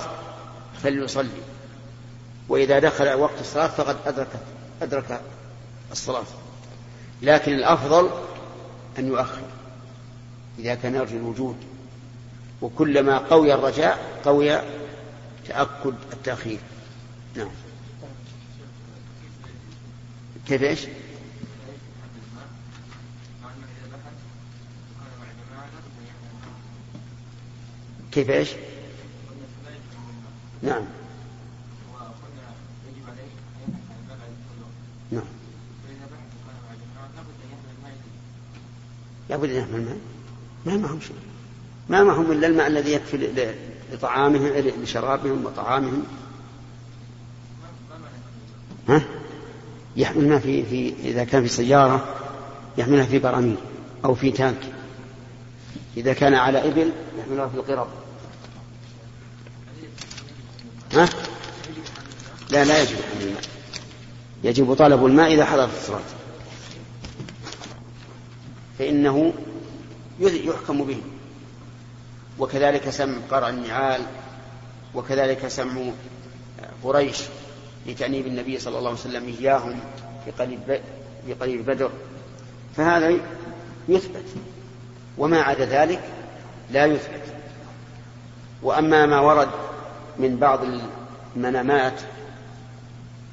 فليصلي. 0.83 1.41
وإذا 2.49 2.79
دخل 2.79 3.13
وقت 3.13 3.41
الصلاة 3.41 3.67
فقد 3.67 3.97
أدرك 4.05 4.27
أدرك 4.81 5.21
الصلاة. 5.91 6.25
لكن 7.21 7.53
الأفضل 7.53 8.09
أن 8.99 9.07
يؤخر 9.07 9.41
إذا 10.59 10.75
كان 10.75 10.95
يرجو 10.95 11.17
الوجود. 11.17 11.55
وكلما 12.61 13.17
قوي 13.17 13.53
الرجاء 13.53 14.21
قوي 14.25 14.61
تأكد 15.47 15.93
التأخير. 16.13 16.59
نعم. 17.35 17.51
كيف 20.47 20.63
إيش؟ 20.63 20.79
كيف 28.11 28.29
إيش؟ 28.29 28.49
نعم. 30.61 30.85
لابد 39.33 39.49
أن 39.49 39.55
يحمل 39.55 39.75
الماء. 39.75 39.97
ما 40.65 40.77
معهم 40.77 40.99
شيء. 40.99 41.15
ما 41.89 42.03
معهم 42.03 42.31
إلا 42.31 42.47
الماء 42.47 42.67
الذي 42.67 42.91
يكفي 42.91 43.53
لطعامهم 43.93 44.51
لشرابهم 44.83 45.45
وطعامهم. 45.45 46.03
ها؟ 48.89 49.01
يحمل 49.97 50.29
ما 50.29 50.39
في, 50.39 50.65
في 50.65 50.93
إذا 51.03 51.23
كان 51.23 51.43
في 51.43 51.49
سيارة 51.49 52.15
يحملها 52.77 53.05
في 53.05 53.19
براميل 53.19 53.55
أو 54.05 54.15
في 54.15 54.31
تانك. 54.31 54.59
إذا 55.97 56.13
كان 56.13 56.33
على 56.33 56.67
إبل 56.67 56.91
يحملها 57.19 57.47
في 57.47 57.55
القرب. 57.55 57.87
ها؟ 60.93 61.09
لا 62.49 62.65
لا 62.65 62.81
يجب 62.81 62.97
الماء. 63.21 63.41
يجب 64.43 64.73
طلب 64.73 65.05
الماء 65.05 65.33
إذا 65.33 65.45
حضرت 65.45 65.73
الصلاة. 65.77 66.22
فإنه 68.79 69.33
يحكم 70.19 70.83
به. 70.83 71.01
وكذلك 72.39 72.89
سمع 72.89 73.17
قرع 73.31 73.49
النعال 73.49 74.01
وكذلك 74.95 75.47
سمع 75.47 75.81
قريش 76.83 77.17
لتأنيب 77.87 78.27
النبي 78.27 78.59
صلى 78.59 78.77
الله 78.77 78.89
عليه 78.89 78.99
وسلم 78.99 79.35
إياهم 79.39 79.79
في 80.25 81.33
قليل 81.33 81.61
بدر. 81.61 81.91
فهذا 82.77 83.13
يثبت 83.87 84.25
وما 85.17 85.41
عدا 85.41 85.65
ذلك 85.65 86.01
لا 86.71 86.85
يثبت. 86.85 87.21
وأما 88.63 89.05
ما 89.05 89.19
ورد 89.19 89.49
من 90.19 90.37
بعض 90.37 90.59
المنامات 91.35 92.01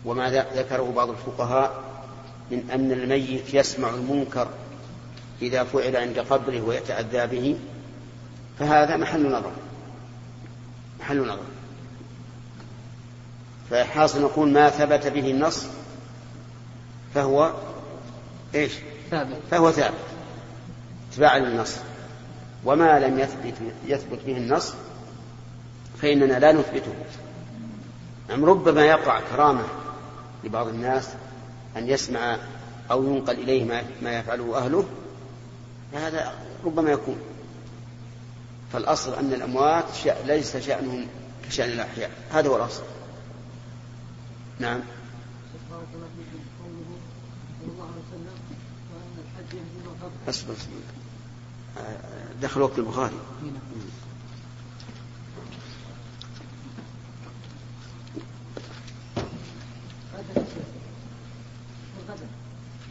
وما 0.04 0.30
ذكره 0.30 0.92
بعض 0.96 1.10
الفقهاء 1.10 1.82
من 2.50 2.70
أن 2.72 2.92
الميت 2.92 3.54
يسمع 3.54 3.88
المنكر 3.88 4.48
إذا 5.42 5.64
فعل 5.64 5.96
عند 5.96 6.18
قبره 6.18 6.60
ويتأذى 6.60 7.26
به 7.26 7.58
فهذا 8.58 8.96
محل 8.96 9.32
نظر. 9.32 9.52
محل 11.00 11.20
نظر. 11.20 11.44
فحاصل 13.70 14.22
نقول 14.22 14.52
ما 14.52 14.70
ثبت 14.70 15.06
به 15.06 15.30
النص 15.30 15.66
فهو 17.14 17.52
إيش؟ 18.54 18.72
ثابت. 19.10 19.36
فهو 19.50 19.70
ثابت. 19.70 19.94
اتباعا 21.12 21.38
للنص. 21.38 21.76
وما 22.64 22.98
لم 22.98 23.18
يثبت 23.18 23.54
يثبت 23.86 24.18
به 24.26 24.36
النص 24.36 24.74
فإننا 26.02 26.38
لا 26.38 26.52
نثبته. 26.52 26.94
نعم 28.28 28.44
ربما 28.44 28.86
يقع 28.86 29.20
كرامة 29.20 29.64
لبعض 30.44 30.68
الناس 30.68 31.08
أن 31.76 31.88
يسمع 31.88 32.36
أو 32.90 33.04
ينقل 33.04 33.34
إليه 33.34 33.64
ما, 33.64 33.82
ما 34.02 34.18
يفعله 34.18 34.58
أهله 34.58 34.84
فهذا 35.92 36.34
ربما 36.64 36.90
يكون. 36.90 37.18
فالأصل 38.72 39.14
أن 39.14 39.32
الأموات 39.32 39.84
ليس 40.26 40.56
شأنهم 40.56 41.06
كشأن 41.48 41.68
الأحياء. 41.68 42.10
هذا 42.30 42.48
هو 42.48 42.56
الأصل. 42.56 42.82
نعم. 44.58 44.80
أصبر. 50.28 50.54
دخل 52.42 52.62
وقت 52.62 52.78
البخاري. 52.78 53.14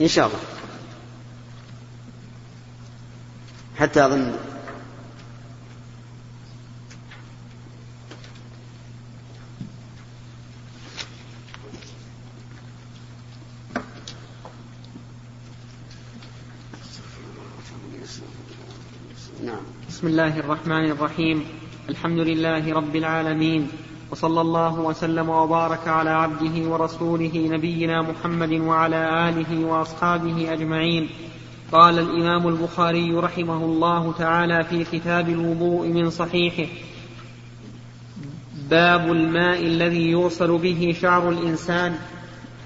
إن 0.02 0.08
شاء 0.08 0.28
الله. 0.28 0.59
حتى 3.80 4.06
أظن. 4.06 4.20
نعم. 19.44 19.64
بسم 19.88 20.08
الله 20.08 20.40
الرحمن 20.40 20.92
الرحيم. 20.92 21.44
الحمد 21.90 22.20
لله 22.20 22.74
رب 22.74 22.96
العالمين. 22.96 23.68
وصلى 24.12 24.42
الله 24.42 24.74
وسلم 24.80 25.30
وبارك 25.30 25.88
على 25.88 26.10
عبده 26.10 26.70
ورسوله 26.70 27.32
نبينا 27.36 28.02
محمد 28.02 28.54
وعلى 28.54 29.30
آله 29.30 29.66
وأصحابه 29.66 30.54
أجمعين. 30.54 31.29
قال 31.72 32.00
الإمام 32.00 32.48
البخاري 32.48 33.12
رحمه 33.14 33.66
الله 33.66 34.14
تعالى 34.20 34.64
في 34.64 34.84
كتاب 34.84 35.30
الوضوء 35.30 35.88
من 35.88 36.10
صحيحه 36.10 36.70
باب 38.70 39.12
الماء 39.12 39.62
الذي 39.66 40.10
يوصل 40.10 40.58
به 40.58 40.96
شعر 41.02 41.30
الإنسان 41.30 41.96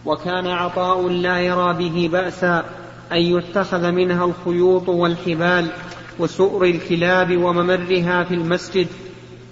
وكان 0.06 0.48
عطاء 0.48 1.08
لا 1.08 1.40
يرى 1.40 1.74
به 1.74 2.10
بأسا 2.12 2.66
أن 3.12 3.18
يتخذ 3.18 3.92
منها 3.92 4.26
الخيوط 4.26 4.90
والحبال 4.90 5.68
وسؤر 6.20 6.64
الكلاب 6.64 7.38
وممرها 7.38 8.24
في 8.24 8.34
المسجد. 8.34 8.88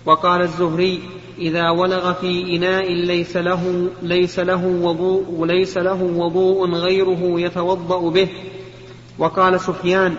وقال 0.06 0.42
الزهري 0.42 1.00
إذا 1.38 1.70
ولغ 1.70 2.14
في 2.14 2.56
إناء 2.58 2.94
ليس 2.94 3.38
له 3.38 3.90
ليس 4.02 4.40
له 4.40 4.66
وضوء 4.66 5.26
وليس 5.30 5.78
له 5.78 6.04
وضوء 6.04 6.70
غيره 6.70 7.40
يتوضأ 7.40 8.10
به. 8.10 8.30
وقال 9.22 9.62
سفيان 9.62 10.16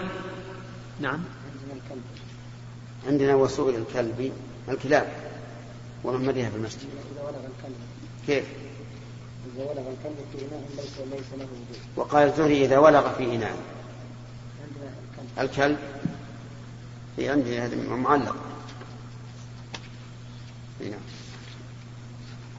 نعم. 1.01 1.19
عندنا 3.09 3.35
وسؤل 3.35 3.75
الكلب 3.75 4.33
الكلاب 4.69 5.13
وممرها 6.05 6.51
في 6.51 6.57
المسجد. 6.57 6.89
الكلب. 7.19 7.75
كيف؟ 8.27 8.45
إذا 9.57 9.65
ولغ 9.65 9.71
الكلب 9.71 10.17
في 10.33 10.45
إناء 10.47 10.65
ليس 10.77 10.99
ليس 11.13 11.39
له 11.39 11.45
وضوء 11.45 11.79
وقال 11.97 12.29
الزهري 12.29 12.65
إذا 12.65 12.79
ولغ 12.79 13.13
في 13.13 13.35
إناء. 13.35 13.57
الكلب. 15.39 15.79
في 17.17 17.29
عندي 17.29 17.59
هذا 17.59 17.97
معلق. 17.97 18.37
نعم. 20.81 21.01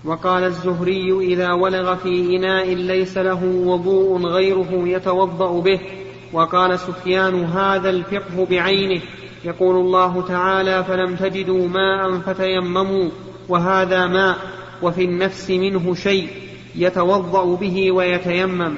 وقال 0.05 0.43
الزهري 0.43 1.33
إذا 1.33 1.53
ولغ 1.53 1.95
في 1.95 2.37
إناء 2.37 2.73
ليس 2.73 3.17
له 3.17 3.43
وضوء 3.43 4.21
غيره 4.21 4.87
يتوضأ 4.87 5.59
به. 5.59 6.02
وقال 6.33 6.79
سفيان 6.79 7.45
هذا 7.45 7.89
الفقه 7.89 8.45
بعينه. 8.49 9.01
يقول 9.45 9.75
الله 9.75 10.27
تعالى 10.27 10.83
فلم 10.83 11.15
تجدوا 11.15 11.67
ماء 11.67 12.19
فتيمموا 12.19 13.09
وهذا 13.49 14.07
ماء 14.07 14.37
وفي 14.81 15.03
النفس 15.05 15.49
منه 15.49 15.95
شيء 15.95 16.29
يتوضأ 16.75 17.55
به 17.55 17.91
ويتيمم. 17.91 18.75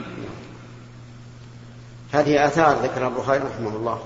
هذه 2.12 2.46
آثار 2.48 2.78
ذكرها 2.84 3.08
البخاري 3.08 3.44
رحمه 3.44 3.76
الله. 3.76 4.00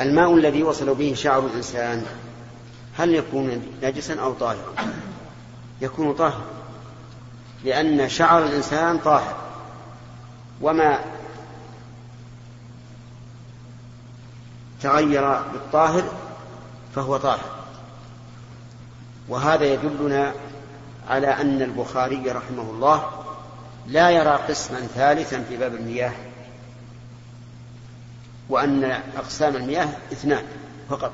الماء 0.00 0.34
الذي 0.34 0.62
وصل 0.62 0.94
به 0.94 1.14
شعر 1.14 1.46
الإنسان 1.46 2.02
هل 2.96 3.14
يكون 3.14 3.62
نجسا 3.82 4.20
أو 4.20 4.32
طاهرا؟ 4.32 4.74
يكون 5.80 6.12
طاهرا 6.12 6.44
لأن 7.64 8.08
شعر 8.08 8.44
الإنسان 8.44 8.98
طاهر. 8.98 9.34
وما 10.60 10.98
تغير 14.82 15.42
بالطاهر 15.52 16.04
فهو 16.94 17.16
طاهر. 17.16 17.58
وهذا 19.28 19.64
يدلنا 19.64 20.34
على 21.08 21.26
أن 21.26 21.62
البخاري 21.62 22.30
رحمه 22.30 22.62
الله 22.62 23.10
لا 23.86 24.10
يرى 24.10 24.30
قسما 24.48 24.80
ثالثا 24.80 25.44
في 25.48 25.56
باب 25.56 25.74
المياه 25.74 26.12
وأن 28.48 28.84
أقسام 29.16 29.56
المياه 29.56 29.88
اثنان 30.12 30.44
فقط 30.90 31.12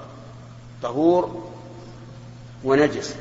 طهور 0.83 1.51
ونجس. 2.65 3.15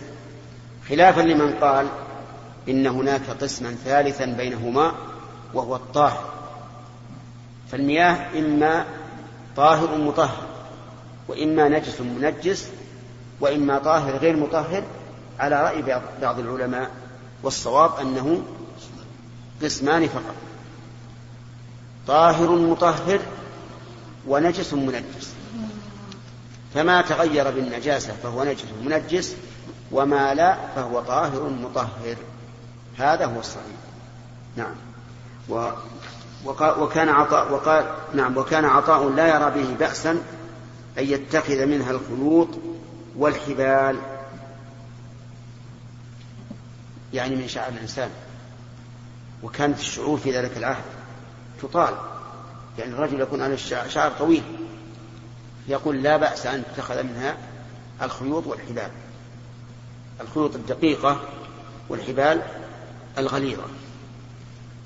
خلافا 0.89 1.21
لمن 1.21 1.53
قال 1.53 1.87
إن 2.69 2.87
هناك 2.87 3.29
قسما 3.41 3.75
ثالثا 3.85 4.25
بينهما 4.25 4.93
وهو 5.53 5.75
الطاهر. 5.75 6.23
فالمياه 7.71 8.39
إما 8.39 8.85
طاهر 9.57 9.97
مطهر 9.97 10.47
وإما 11.27 11.69
نجس 11.69 12.01
منجس 12.01 12.69
وإما 13.39 13.79
طاهر 13.79 14.17
غير 14.17 14.35
مطهر 14.35 14.83
على 15.39 15.63
رأي 15.63 15.81
بعض 16.21 16.39
العلماء 16.39 16.91
والصواب 17.43 17.99
أنه 17.99 18.43
قسمان 19.63 20.07
فقط. 20.07 20.35
طاهر 22.07 22.49
مطهر 22.49 23.19
ونجس 24.27 24.73
منجس. 24.73 25.33
فما 26.73 27.01
تغير 27.01 27.51
بالنجاسة 27.51 28.13
فهو 28.23 28.43
نجس 28.43 28.65
منجس 28.83 29.35
وما 29.91 30.33
لا 30.33 30.57
فهو 30.75 31.01
طاهر 31.01 31.49
مطهر. 31.49 32.15
هذا 32.97 33.25
هو 33.25 33.39
الصحيح. 33.39 33.83
نعم. 34.55 34.75
و 35.49 35.69
وكان 36.45 37.09
عطاء 37.09 37.53
وقال 37.53 37.85
نعم 38.13 38.37
وكان 38.37 38.65
عطاء 38.65 39.09
لا 39.09 39.27
يرى 39.27 39.63
به 39.63 39.75
بأسا 39.79 40.11
أن 40.97 41.03
يتخذ 41.03 41.65
منها 41.65 41.91
الخيوط 41.91 42.47
والحبال. 43.17 43.97
يعني 47.13 47.35
من 47.35 47.47
شعر 47.47 47.69
الإنسان. 47.69 48.09
وكانت 49.43 49.79
الشعور 49.79 50.17
في 50.17 50.31
ذلك 50.31 50.57
العهد 50.57 50.83
تطال. 51.61 51.93
يعني 52.79 52.93
الرجل 52.93 53.21
يكون 53.21 53.41
على 53.41 53.57
شعر 53.89 54.11
طويل. 54.19 54.43
يقول 55.67 56.03
لا 56.03 56.17
بأس 56.17 56.45
أن 56.45 56.63
تتخذ 56.73 57.03
منها 57.03 57.37
الخيوط 58.01 58.47
والحبال. 58.47 58.89
الخيوط 60.21 60.55
الدقيقة 60.55 61.19
والحبال 61.89 62.41
الغليظة. 63.17 63.63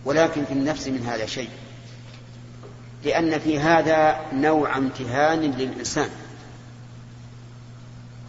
ولكن 0.07 0.45
في 0.45 0.53
النفس 0.53 0.87
من 0.87 1.05
هذا 1.05 1.25
شيء. 1.25 1.49
لأن 3.05 3.39
في 3.39 3.59
هذا 3.59 4.19
نوع 4.33 4.77
امتهان 4.77 5.39
للإنسان. 5.39 6.09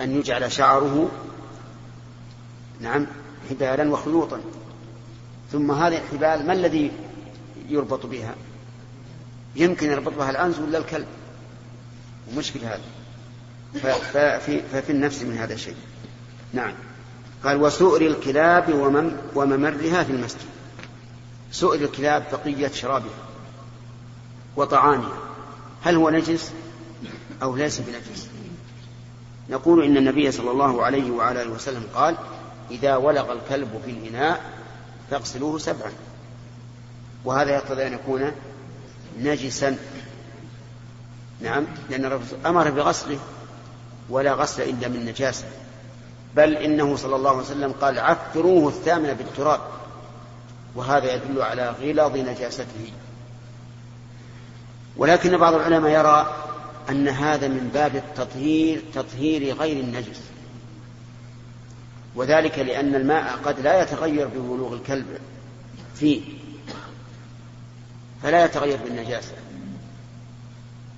أن 0.00 0.18
يجعل 0.18 0.52
شعره 0.52 1.10
نعم 2.80 3.06
حبالا 3.50 3.90
وخيوطا 3.92 4.40
ثم 5.52 5.70
هذه 5.70 5.96
الحبال 5.96 6.46
ما 6.46 6.52
الذي 6.52 6.92
يربط 7.68 8.06
بها؟ 8.06 8.34
يمكن 9.56 9.90
يربط 9.90 10.12
بها 10.12 10.30
الأنز 10.30 10.58
ولا 10.58 10.78
الكلب؟ 10.78 11.06
ومشكل 12.32 12.60
هذا 12.60 12.80
ففي, 14.12 14.62
ففي 14.72 14.92
النفس 14.92 15.22
من 15.22 15.38
هذا 15.38 15.54
الشيء 15.54 15.76
نعم. 16.52 16.74
قال 17.44 17.62
وسؤر 17.62 18.00
الكلاب 18.00 18.74
وممرها 19.34 20.02
في 20.02 20.12
المسجد. 20.12 20.58
سؤر 21.52 21.74
الكلاب 21.74 22.24
بقية 22.32 22.68
شرابها 22.68 23.11
وطعامها 24.56 25.18
هل 25.82 25.96
هو 25.96 26.11
نجس 26.11 26.52
أو 27.42 27.56
ليس 27.56 27.80
بنجس؟ 27.80 28.28
نقول 29.50 29.84
إن 29.84 29.96
النبي 29.96 30.32
صلى 30.32 30.50
الله 30.50 30.84
عليه 30.84 31.11
وعلى 31.11 31.42
آله 31.42 31.50
وسلم 31.50 31.84
قال 31.94 32.16
إذا 32.70 32.96
ولغ 32.96 33.32
الكلب 33.32 33.80
في 33.84 33.90
الإناء 33.90 34.40
فاغسلوه 35.11 35.58
سبعا. 35.58 35.92
وهذا 37.24 37.50
يقتضي 37.50 37.87
أن 37.87 37.92
يكون 37.92 38.32
نجسا. 39.18 39.78
نعم 41.40 41.66
لأن 41.90 42.20
أمر 42.46 42.70
بغسله 42.70 43.18
ولا 44.11 44.32
غسل 44.32 44.62
إلا 44.62 44.88
من 44.88 45.04
نجاسة. 45.04 45.44
بل 46.37 46.56
إنه 46.56 46.96
صلى 46.96 47.16
الله 47.16 47.30
عليه 47.30 47.40
وسلم 47.40 47.72
قال 47.72 47.98
عفروه 47.98 48.68
الثامنة 48.68 49.12
بالتراب. 49.12 49.61
وهذا 50.74 51.14
يدل 51.14 51.42
على 51.42 51.70
غلظ 51.70 52.16
نجاسته. 52.16 52.92
ولكن 54.96 55.37
بعض 55.37 55.54
العلماء 55.54 55.90
يرى 55.90 56.35
أن 56.90 57.09
هذا 57.09 57.48
من 57.48 57.70
باب 57.74 57.96
التطهير 57.96 58.83
تطهير 58.94 59.54
غير 59.54 59.81
النجس. 59.81 60.20
وذلك 62.14 62.59
لأن 62.59 62.94
الماء 62.94 63.38
قد 63.44 63.61
لا 63.61 63.83
يتغير 63.83 64.26
ببلوغ 64.26 64.74
الكلب 64.74 65.07
فيه. 65.94 66.22
فلا 68.22 68.44
يتغير 68.44 68.78
بالنجاسة. 68.85 69.33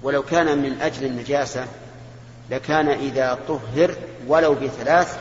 ولو 0.02 0.22
كان 0.22 0.58
من 0.62 0.80
أجل 0.80 1.06
النجاسة 1.06 1.66
لكان 2.50 2.88
إذا 2.88 3.38
طهر 3.48 3.94
ولو 4.26 4.54
بثلاث 4.54 5.18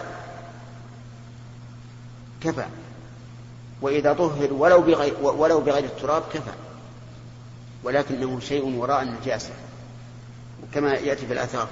كفى. 2.42 2.66
وإذا 3.82 4.14
طهر 4.14 4.54
ولو 4.54 4.82
بغير, 4.82 5.14
ولو 5.22 5.60
بغير 5.60 5.84
التراب 5.84 6.24
كفى. 6.34 6.52
ولكنه 7.84 8.40
شيء 8.40 8.66
وراء 8.66 9.02
النجاسة 9.02 9.52
كما 10.74 10.94
يأتي 10.94 11.28
في 11.28 11.34
الآثار. 11.34 11.68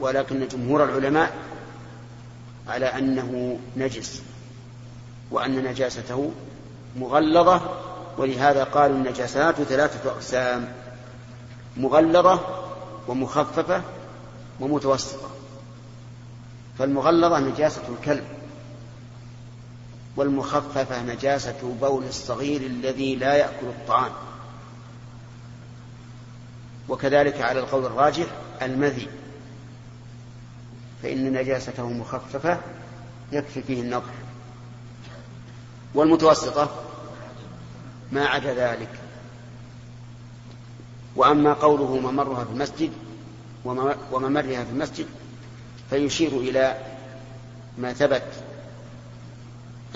ولكن 0.00 0.48
جمهور 0.48 0.84
العلماء 0.84 1.34
على 2.68 2.86
أنه 2.86 3.58
نجس 3.76 4.22
وأن 5.30 5.64
نجاسته 5.64 6.32
مغلظة 6.96 7.60
ولهذا 8.18 8.64
قالوا 8.64 8.96
النجاسات 8.96 9.54
ثلاثة 9.54 10.10
أقسام 10.10 10.72
مغلظة 11.76 12.40
ومخففة 13.08 13.82
ومتوسطة. 14.60 15.30
فالمغلظة 16.78 17.38
نجاسة 17.38 17.82
الكلب. 17.88 18.24
والمخففة 20.16 21.02
نجاسة 21.02 21.76
بول 21.80 22.04
الصغير 22.04 22.60
الذي 22.60 23.16
لا 23.16 23.34
يأكل 23.34 23.66
الطعام. 23.66 24.12
وكذلك 26.88 27.40
على 27.40 27.60
القول 27.60 27.86
الراجح 27.86 28.26
المذي 28.62 29.08
فإن 31.02 31.32
نجاسته 31.32 31.88
مخففة 31.88 32.60
يكفي 33.32 33.62
فيه 33.62 33.82
النظر 33.82 34.12
والمتوسطة 35.94 36.70
ما 38.12 38.26
عدا 38.26 38.54
ذلك. 38.54 39.02
وأما 41.16 41.52
قوله 41.52 41.96
ممرها 41.96 42.44
في 42.44 42.50
المسجد 42.50 42.92
وممرها 44.12 44.64
في 44.64 44.70
المسجد 44.70 45.06
فيشير 45.90 46.32
إلى 46.32 46.76
ما 47.78 47.92
ثبت 47.92 48.41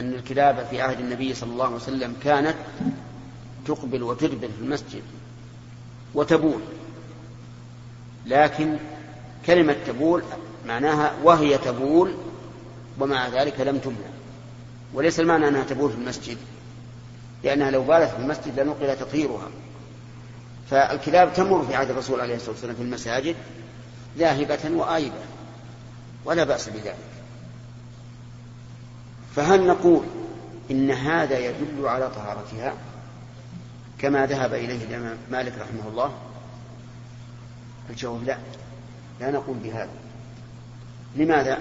أن 0.00 0.12
الكلاب 0.12 0.66
في 0.70 0.80
عهد 0.80 1.00
النبي 1.00 1.34
صلى 1.34 1.52
الله 1.52 1.64
عليه 1.64 1.76
وسلم 1.76 2.16
كانت 2.24 2.56
تقبل 3.66 4.02
وتدبر 4.02 4.48
في 4.48 4.60
المسجد 4.60 5.02
وتبول. 6.14 6.60
لكن 8.26 8.76
كلمة 9.46 9.76
تبول 9.86 10.22
معناها 10.66 11.12
وهي 11.22 11.58
تبول 11.58 12.14
ومع 13.00 13.28
ذلك 13.28 13.60
لم 13.60 13.78
تمنع. 13.78 14.10
وليس 14.94 15.20
المعنى 15.20 15.48
أنها 15.48 15.64
تبول 15.64 15.90
في 15.90 15.96
المسجد 15.96 16.36
لأنها 17.44 17.70
لو 17.70 17.82
بالت 17.82 18.10
في 18.10 18.18
المسجد 18.18 18.60
لنقل 18.60 18.96
تطهيرها. 18.96 19.48
فالكلاب 20.70 21.32
تمر 21.32 21.64
في 21.66 21.74
عهد 21.74 21.90
الرسول 21.90 22.20
عليه 22.20 22.36
الصلاة 22.36 22.50
والسلام 22.50 22.74
في 22.74 22.82
المساجد 22.82 23.36
ذاهبة 24.18 24.70
وآيبة 24.70 25.20
ولا 26.24 26.44
بأس 26.44 26.68
بذلك. 26.68 27.15
فهل 29.36 29.66
نقول 29.66 30.04
إن 30.70 30.90
هذا 30.90 31.38
يدل 31.38 31.88
على 31.88 32.10
طهارتها 32.10 32.74
كما 33.98 34.26
ذهب 34.26 34.54
إليه 34.54 34.84
الإمام 34.84 35.16
مالك 35.30 35.52
رحمه 35.58 35.88
الله؟ 35.88 36.12
الجواب 37.90 38.24
لا. 38.24 38.38
لا 39.20 39.30
نقول 39.30 39.56
بهذا. 39.56 39.90
لماذا؟ 41.16 41.58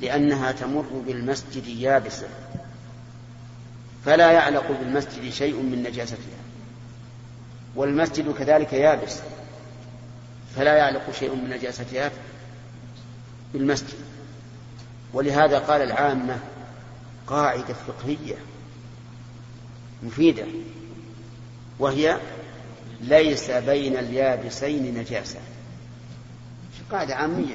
لأنها 0.00 0.52
تمر 0.52 1.02
بالمسجد 1.06 1.66
يابسة 1.66 2.28
فلا 4.04 4.32
يعلق 4.32 4.70
بالمسجد 4.80 5.30
شيء 5.30 5.62
من 5.62 5.82
نجاستها. 5.82 6.44
والمسجد 7.76 8.34
كذلك 8.34 8.72
يابس. 8.72 9.20
فلا 10.56 10.76
يعلق 10.76 11.10
شيء 11.10 11.34
من 11.34 11.50
نجاستها 11.50 12.10
بالمسجد. 13.52 14.03
ولهذا 15.14 15.58
قال 15.58 15.82
العامة 15.82 16.38
قاعدة 17.26 17.74
فقهية 17.74 18.36
مفيدة 20.02 20.46
وهي 21.78 22.18
ليس 23.00 23.50
بين 23.50 23.96
اليابسين 23.96 24.98
نجاسة. 24.98 25.38
قاعدة 26.92 27.14
عامية 27.14 27.54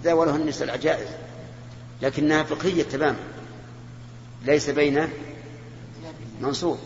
تداولها 0.00 0.36
النساء 0.36 0.64
العجائز 0.64 1.08
لكنها 2.02 2.42
فقهية 2.42 2.82
تماما 2.82 3.18
ليس 4.44 4.70
بين 4.70 5.08
منصوب. 6.40 6.78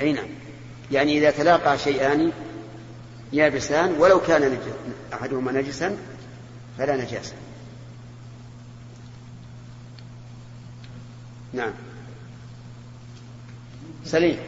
أي 0.00 0.12
نعم. 0.12 0.28
يعني 0.92 1.18
إذا 1.18 1.30
تلاقى 1.30 1.78
شيئان 1.78 2.32
يابسان 3.32 3.92
ولو 3.98 4.20
كان 4.20 4.58
أحدهما 5.12 5.52
نجسا 5.52 5.96
فلا 6.78 6.96
نجاسة 6.96 7.34
نعم. 11.54 11.72
سليم. 14.04 14.38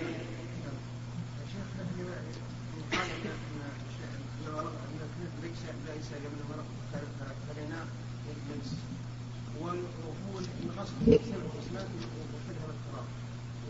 والبول 9.60 10.44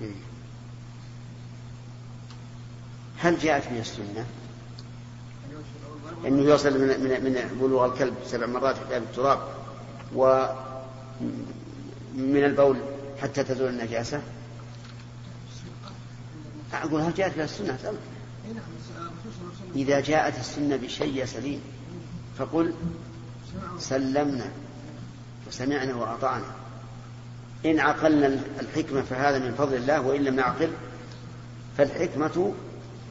إيه. 0.00 0.14
هل 3.18 3.38
جاءت 3.38 3.72
من 3.72 3.78
السنة؟ 3.78 4.26
أنه 6.26 6.42
يوصل 6.42 6.80
من 6.80 6.88
من 6.88 7.24
من 7.24 7.58
بلوغ 7.60 7.84
الكلب 7.84 8.14
سبع 8.26 8.46
مرات 8.46 8.76
حتى 8.76 9.00
بالتراب 9.00 9.38
ومن 10.14 10.44
البول 12.16 12.76
حتى 13.22 13.44
تزول 13.44 13.68
النجاسة 13.68 14.22
أقول 16.72 17.00
هل 17.00 17.14
جاءت 17.14 17.36
من 17.36 17.44
السنة؟ 17.44 17.78
إذا 19.76 20.00
جاءت 20.00 20.38
السنة 20.38 20.76
بشيء 20.76 21.24
سليم 21.24 21.60
فقل 22.38 22.74
سلمنا 23.78 24.50
وسمعنا 25.48 25.94
وأطعنا 25.94 26.65
إن 27.66 27.80
عقلنا 27.80 28.38
الحكمة 28.60 29.02
فهذا 29.02 29.38
من 29.38 29.54
فضل 29.54 29.74
الله 29.74 30.00
وإن 30.00 30.24
لم 30.24 30.36
نعقل 30.36 30.68
فالحكمة 31.78 32.52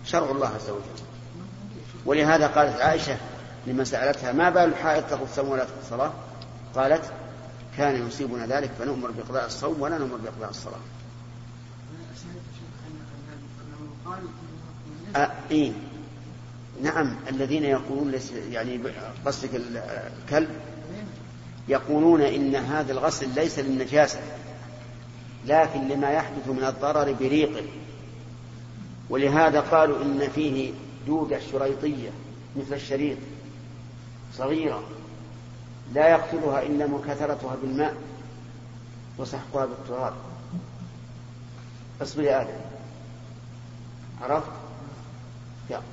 شرع 0.06 0.32
الله 0.32 0.48
عز 0.48 0.70
وجل. 0.70 1.04
ولهذا 2.06 2.48
قالت 2.48 2.82
عائشة 2.82 3.18
لما 3.68 3.84
سألتها 3.84 4.32
ما 4.32 4.50
بال 4.50 4.64
الحائض 4.64 5.04
تقضي 5.04 5.24
الصوم 5.24 5.50
ولا 5.50 5.66
الصلاة 5.84 6.14
قالت 6.76 7.12
كان 7.78 8.08
يصيبنا 8.08 8.48
ذلك 8.48 8.72
فنؤمر 8.80 9.12
بقضاء 9.12 9.46
الصوم 9.46 9.82
ولا 9.82 9.98
نؤمر 9.98 10.18
بقضاء 10.18 10.50
الصلاة. 10.50 10.80
أه 15.16 15.32
إيه 15.52 15.72
نعم 16.84 17.16
الذين 17.30 17.64
يقولون 17.64 18.14
يعني 18.52 18.80
قصدك 19.26 19.50
الكلب 20.24 20.50
يقولون 21.68 22.22
إن 22.22 22.56
هذا 22.56 22.92
الغسل 22.92 23.30
ليس 23.36 23.60
للنجاسة. 23.60 24.20
لكن 25.48 25.88
لما 25.88 26.12
يحدث 26.12 26.48
من 26.48 26.64
الضرر 26.64 27.14
بريقه 27.14 27.66
ولهذا 29.10 29.60
قالوا 29.60 30.02
إن 30.02 30.30
فيه 30.36 30.74
دودة 31.08 31.40
شريطية 31.52 32.10
مثل 32.56 32.74
الشريط 32.74 33.18
صغيرة 34.34 34.84
لا 35.94 36.10
يقتلها 36.10 36.64
إلا 36.64 36.88
مكاثرتها 36.88 37.56
بالماء 37.62 37.96
وسحقها 39.18 39.66
بالتراب. 39.66 40.14
اصبر 42.02 42.24
يا 42.24 42.42
آدم. 42.42 42.60
عرفت؟ 44.22 44.52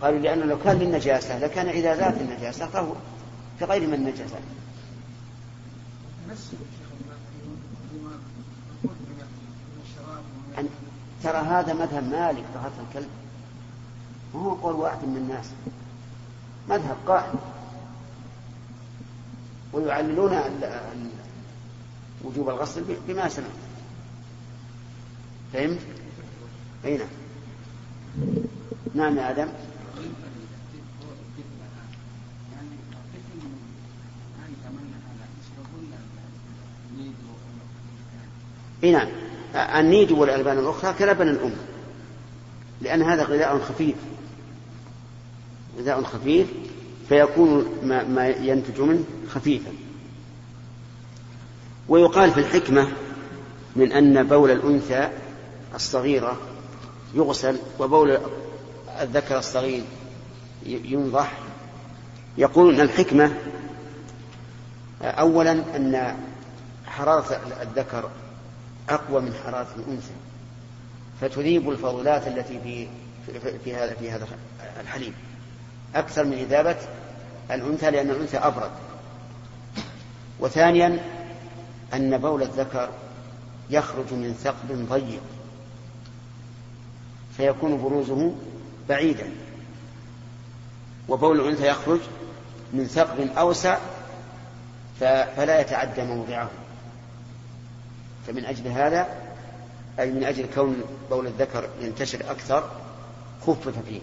قالوا 0.03 0.19
لأنه 0.19 0.45
لو 0.45 0.59
كان 0.59 0.79
للنجاسة 0.79 1.39
لكان 1.39 1.69
إذا 1.69 1.97
زالت 1.97 2.21
النجاسة 2.21 2.67
فهو 2.67 2.93
كغير 3.61 3.87
من 3.87 3.95
النجاسة 3.95 4.37
أن 10.59 10.69
ترى 11.23 11.39
هذا 11.39 11.73
مذهب 11.75 12.05
مالك 12.05 12.45
طهارة 12.55 12.87
الكلب. 12.89 13.09
ما 14.35 14.41
هو 14.41 14.55
قول 14.55 14.75
واحد 14.75 15.05
من 15.05 15.17
الناس. 15.17 15.51
مذهب 16.69 16.97
قائم 17.07 17.35
ويعللون 19.73 20.41
وجوب 22.25 22.49
الغسل 22.49 22.85
بما 23.09 23.29
سمع 23.29 23.47
فهمت؟ 25.53 25.79
أي 26.85 26.99
نعم. 26.99 27.09
نعم 28.95 29.19
يا 29.19 29.31
آدم. 29.31 29.49
أي 38.85 38.93
نعم. 38.93 39.22
النيد 39.55 40.13
والألبان 40.13 40.59
الأخرى 40.59 40.95
كلبن 40.99 41.29
الأم. 41.29 41.55
لأن 42.81 43.03
هذا 43.03 43.23
غذاء 43.23 43.59
خفيف. 43.59 43.95
غذاء 45.79 46.03
خفيف 46.03 46.47
فيكون 47.09 47.67
ما, 47.83 48.05
ما 48.05 48.29
ينتج 48.29 48.81
منه 48.81 49.05
خفيفا. 49.29 49.71
ويقال 51.89 52.31
في 52.31 52.41
الحكمة 52.41 52.89
من 53.77 53.93
أن 53.93 54.23
بول 54.29 54.51
الأنثى 54.51 55.09
الصغيرة 55.75 56.37
يغسل 57.15 57.57
وبول 57.79 58.19
الذكر 59.01 59.39
الصغير 59.39 59.83
ينضح. 60.67 61.33
يقول 62.39 62.75
إن 62.75 62.81
الحكمة 62.81 63.35
اولا 65.03 65.53
أن 65.53 66.17
حرارة 66.87 67.41
الذكر 67.63 68.11
أقوى 68.89 69.21
من 69.21 69.35
حرارة 69.35 69.69
الأنثى 69.77 70.13
فتذيب 71.21 71.71
الفضلات 71.71 72.27
التي 72.27 72.61
في 72.61 72.89
في 73.65 73.75
هذا 73.75 73.95
في 73.95 74.11
هذا 74.11 74.27
الحليب. 74.81 75.13
أكثر 75.95 76.25
من 76.25 76.33
إذابة 76.33 76.77
الأنثى 77.51 77.91
لأن 77.91 78.11
الأنثى 78.11 78.37
أبرد. 78.37 78.71
وثانيا 80.41 80.99
أن 81.95 82.19
بول 82.19 82.43
الذكر 82.43 82.89
يخرج 83.71 84.13
من 84.13 84.35
ثقب 84.45 84.89
ضيق 84.89 85.23
فيكون 87.37 87.83
بروزه 87.83 88.35
بعيدا. 88.89 89.31
وبول 91.09 91.41
الأنثى 91.41 91.67
يخرج 91.69 92.01
من 92.73 92.87
ثقب 92.87 93.29
أوسع 93.37 93.79
فلا 95.01 95.61
يتعدى 95.61 96.05
موضعه. 96.05 96.51
فمن 98.27 98.45
أجل 98.45 98.69
هذا 98.69 99.07
أي 100.01 100.11
من 100.11 100.25
أجل 100.25 100.47
كون 100.55 100.83
بول 101.11 101.27
الذكر 101.27 101.69
ينتشر 101.81 102.31
أكثر 102.31 102.71
خفف 103.47 103.75
فيه. 103.89 104.01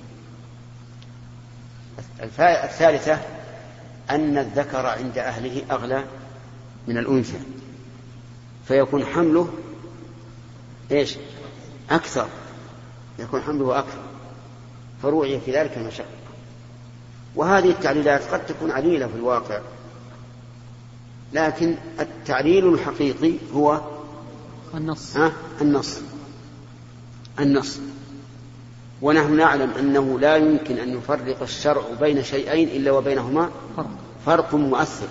الثالثة 2.64 3.20
أن 4.10 4.38
الذكر 4.38 4.86
عند 4.86 5.18
أهله 5.18 5.62
أغلى 5.72 6.04
من 6.88 6.98
الأنثى. 6.98 7.40
فيكون 8.68 9.06
حمله 9.06 9.50
إيش؟ 10.92 11.18
أكثر. 11.90 12.28
يكون 13.20 13.42
حمله 13.42 13.80
أكثر. 13.80 14.00
فروعي 15.02 15.40
في 15.40 15.52
ذلك 15.52 15.78
المشقة. 15.78 16.20
وهذه 17.36 17.70
التعليلات 17.70 18.22
قد 18.24 18.46
تكون 18.46 18.72
عليلة 18.72 19.08
في 19.08 19.16
الواقع 19.16 19.60
لكن 21.34 21.76
التعليل 22.00 22.74
الحقيقي 22.74 23.34
هو 23.54 23.82
النص. 24.76 25.18
ها؟ 25.18 25.32
النص. 25.62 26.00
النص. 27.40 27.80
ونحن 29.02 29.38
نعلم 29.38 29.72
أنه 29.72 30.20
لا 30.20 30.38
يمكن 30.38 30.78
أن 30.78 30.98
يفرق 30.98 31.42
الشرع 31.42 31.84
بين 32.00 32.24
شيئين 32.24 32.70
إلا 32.70 32.92
وبينهما 32.92 33.50
فرق, 33.78 33.90
فرق 34.26 34.56
مؤثر. 34.56 35.08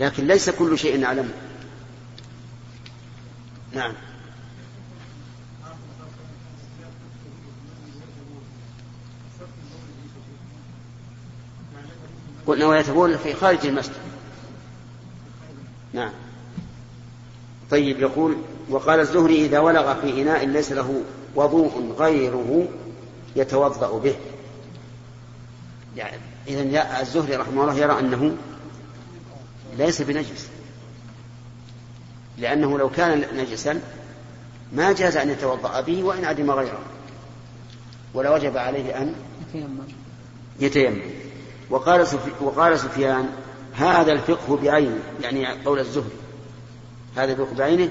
لكن 0.00 0.26
ليس 0.26 0.50
كل 0.50 0.78
شيء 0.78 1.00
نعلمه. 1.00 1.32
نعم. 3.72 3.92
قلنا 12.46 12.66
ويتبول 12.66 13.18
في 13.18 13.34
خارج 13.34 13.66
المسجد. 13.66 13.94
نعم. 15.92 16.12
طيب 17.70 18.00
يقول 18.00 18.36
وقال 18.70 19.00
الزهري 19.00 19.44
إذا 19.44 19.58
ولغ 19.58 20.00
في 20.00 20.22
إناء 20.22 20.46
ليس 20.46 20.72
له 20.72 21.02
وضوء 21.34 21.94
غيره 21.98 22.68
يتوضأ 23.36 23.98
به. 23.98 24.14
يعني 25.96 26.16
إذا 26.48 27.00
الزهري 27.00 27.36
رحمه 27.36 27.62
الله 27.62 27.74
يرى 27.74 27.98
أنه 27.98 28.36
ليس 29.78 30.02
بنجس. 30.02 30.48
لأنه 32.38 32.78
لو 32.78 32.90
كان 32.90 33.24
نجسا 33.36 33.80
ما 34.72 34.92
جاز 34.92 35.16
أن 35.16 35.30
يتوضأ 35.30 35.80
به 35.80 36.04
وإن 36.04 36.24
عدم 36.24 36.50
غيره. 36.50 36.80
ولا 38.14 38.34
وجب 38.34 38.56
عليه 38.56 39.02
أن 39.02 39.14
يتيمم. 40.60 41.00
وقال 41.70 42.06
وقال 42.40 42.78
سفيان 42.78 43.28
هذا 43.72 44.12
الفقه 44.12 44.56
بعينه 44.56 44.98
يعني 45.22 45.46
قول 45.64 45.78
الزهري 45.78 46.16
هذا 47.16 47.32
الفقه 47.32 47.54
بعينه 47.58 47.90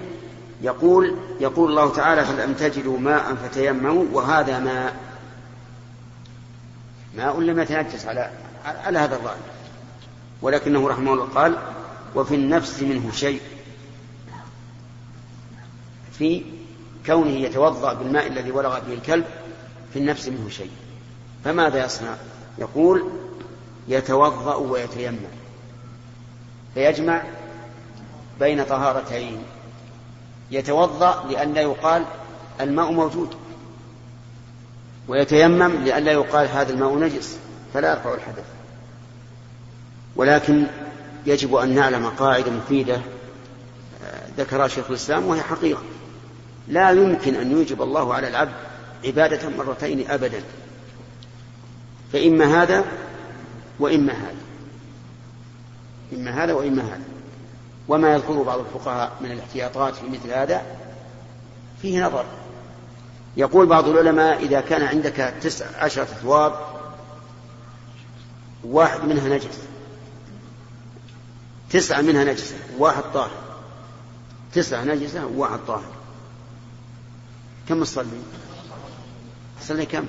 يقول 0.62 1.16
يقول 1.40 1.70
الله 1.70 1.94
تعالى 1.94 2.26
فلم 2.26 2.54
تجدوا 2.54 3.00
ماء 3.00 3.36
فتيمموا 3.36 4.06
وهذا 4.12 4.60
ماء. 4.60 4.96
ماء 7.18 7.40
لم 7.40 7.60
يتنجس 7.60 8.06
على 8.06 8.32
على 8.66 9.00
هذا 9.00 9.16
الظاهر 9.16 9.38
ولكنه 10.42 10.88
رحمه 10.88 11.14
الله 11.14 11.26
قال 11.26 11.58
وفي 12.16 12.36
النفس 12.36 12.84
منه 12.84 13.12
شيء. 13.12 13.42
في 16.12 16.44
كونه 17.06 17.32
يتوضأ 17.32 17.94
بالماء 17.94 18.28
الذي 18.28 18.52
ولغ 18.52 18.80
به 18.80 18.94
الكلب 18.94 19.26
في 19.94 20.00
النفس 20.00 20.28
منه 20.28 20.50
شيء. 20.50 20.72
فماذا 21.44 21.86
يصنع؟ 21.86 22.16
يقول 22.58 23.10
يتوضأ 23.88 24.56
ويتيمم. 24.56 25.18
فيجمع 26.74 27.24
بين 28.40 28.64
طهارتين. 28.64 29.44
يتوضأ 30.52 31.26
لئلا 31.30 31.62
يقال 31.62 32.06
الماء 32.62 32.92
موجود 32.92 33.36
ويتيمم 35.08 35.72
لئلا 35.84 36.12
يقال 36.12 36.48
هذا 36.48 36.74
الماء 36.74 36.98
نجس 36.98 37.38
فلا 37.74 37.92
يرفع 37.92 38.14
الحدث. 38.14 38.46
ولكن 40.16 40.64
يجب 41.26 41.56
أن 41.56 41.76
نعلم 41.76 42.06
قاعدة 42.06 42.52
مفيدة 42.52 42.96
آه، 44.04 44.28
ذكرها 44.38 44.68
شيخ 44.68 44.86
الإسلام 44.90 45.26
وهي 45.26 45.42
حقيقة. 45.42 45.82
لا 46.68 46.92
يمكن 46.92 47.36
أن 47.36 47.52
يوجب 47.52 47.82
الله 47.82 48.14
على 48.14 48.28
العبد 48.28 48.54
عبادة 49.06 49.50
مرتين 49.50 50.10
أبدا. 50.10 50.44
فإما 52.14 52.64
هذا 52.64 52.86
وإما 53.80 54.14
هذا. 54.14 54.36
إما 56.14 56.44
هذا 56.44 56.54
وإما 56.54 56.82
هذا. 56.82 57.19
وما 57.90 58.14
يذكره 58.14 58.44
بعض 58.44 58.60
الفقهاء 58.60 59.12
من 59.22 59.32
الاحتياطات 59.32 59.96
في 59.96 60.10
مثل 60.10 60.32
هذا 60.32 60.62
فيه 61.82 62.06
نظر. 62.06 62.26
يقول 63.38 63.66
بعض 63.66 63.88
العلماء 63.88 64.44
إذا 64.44 64.62
كان 64.62 64.82
عندك 64.82 65.34
تسع 65.42 65.66
عشرة 65.78 66.04
ثواب 66.04 66.54
واحد 68.64 69.06
منها 69.06 69.30
نجس. 69.30 69.60
تسعة 71.70 72.02
منها 72.02 72.24
نجسة 72.24 72.56
واحد 72.78 73.04
طاهر. 73.14 73.32
تسعة 74.54 74.84
نجسة 74.84 75.26
وواحد 75.26 75.60
طاهر. 75.68 75.92
كم 77.70 77.84
تصلي؟ 77.84 78.22
تصلي 79.62 79.86
كم؟ 79.86 80.06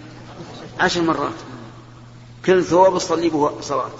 عشر 0.81 1.03
مرات. 1.03 1.35
كل 2.45 2.65
ثوب 2.65 2.99
تصلي 2.99 3.29
به 3.29 3.61
صلاة. 3.61 3.91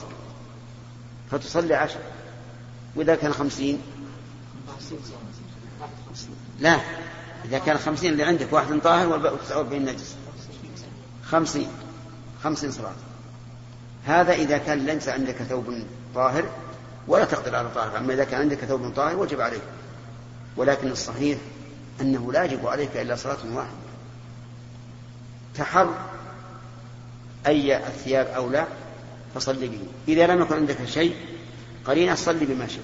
فتصلي 1.31 1.75
عشر. 1.75 2.01
وإذا 2.97 3.15
كان 3.15 3.33
خمسين؟ 3.33 3.79
لا 6.61 6.81
إذا 7.45 7.59
كان 7.59 7.79
خمسين 7.79 8.13
اللي 8.13 8.23
عندك 8.23 8.53
واحد 8.53 8.81
طاهر 8.81 9.33
وتسعة 9.35 9.57
وأربعين 9.57 9.85
نجس. 9.85 10.17
خمسين 11.25 11.69
خمسين 12.43 12.71
صلاة 12.73 12.95
هذا 14.05 14.33
إذا 14.33 14.59
كان 14.59 14.87
ليس 14.87 15.09
عندك 15.09 15.35
ثوب 15.35 15.85
طاهر 16.15 16.45
ولا 17.09 17.25
تقدر 17.25 17.57
على 17.57 17.69
طاهر 17.75 17.99
أما 17.99 18.15
إذا 18.15 18.25
كان 18.25 18.41
عندك 18.41 18.59
ثوب 18.65 18.93
طاهر 18.97 19.17
وجب 19.17 19.41
عليك. 19.41 19.63
ولكن 20.57 20.91
الصحيح 20.91 21.39
أنه 22.01 22.33
لا 22.33 22.45
يجب 22.45 22.67
عليك 22.67 22.97
إلا 22.97 23.17
صلاة 23.17 23.39
واحدة. 23.53 23.71
تحر 25.55 25.95
أي 27.47 27.77
الثياب 27.77 28.27
أو 28.27 28.51
لا 28.51 28.67
فصل 29.35 29.57
به. 29.57 29.79
إذا 30.09 30.27
لم 30.27 30.43
يكن 30.43 30.55
عندك 30.55 30.85
شيء 30.85 31.17
قرينة 31.87 32.15
صلي 32.15 32.45
بما 32.47 32.67
شئت. 32.67 32.83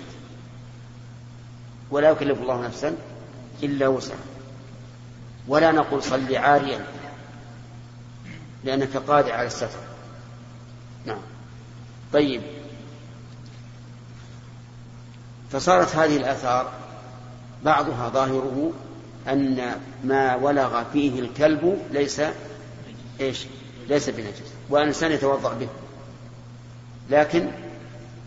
ولا 1.90 2.10
يكلف 2.10 2.40
الله 2.40 2.66
نفسا 2.66 2.96
إلا 3.62 3.88
وسعها. 3.88 4.18
ولا 5.48 5.72
نقول 5.72 6.02
صلي 6.02 6.36
عاريا 6.36 6.86
لأنك 8.64 8.96
قادر 8.96 9.32
على 9.32 9.46
الستر. 9.46 9.68
نعم. 11.06 11.20
طيب. 12.12 12.42
فصارت 15.52 15.96
هذه 15.96 16.16
الآثار 16.16 16.72
بعضها 17.64 18.08
ظاهره 18.08 18.72
أن 19.28 19.80
ما 20.04 20.36
ولغ 20.36 20.84
فيه 20.92 21.20
الكلب 21.20 21.78
ليس 21.90 22.22
إيش؟ 23.20 23.46
ليس 23.88 24.10
بنجس 24.10 24.52
والإنسان 24.68 25.12
يتوضأ 25.12 25.52
به. 25.52 25.68
لكن 27.10 27.50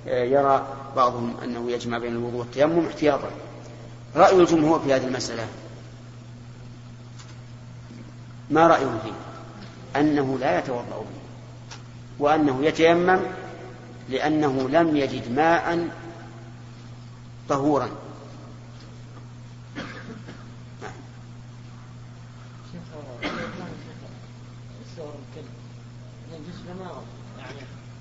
يرى 0.06 0.68
بعضهم 0.96 1.38
أنه 1.44 1.72
يجمع 1.72 1.98
بين 1.98 2.12
الوضوء 2.16 2.40
والتيمم 2.40 2.86
احتياطا. 2.88 3.30
رأي 4.16 4.36
الجمهور 4.36 4.80
في 4.80 4.94
هذه 4.94 5.08
المسألة؟ 5.08 5.48
ما 8.50 8.68
رأيهم 8.68 9.00
فيه؟ 9.04 9.14
أنه 10.00 10.38
لا 10.38 10.60
يتوضأ 10.60 11.00
به. 11.00 11.20
وأنه 12.20 12.66
يتيمم 12.66 13.20
لأنه 14.10 14.70
لم 14.70 14.98
يجد 14.98 15.32
ماء 15.32 15.90
طهورا. 17.50 17.90
يعني 27.40 27.60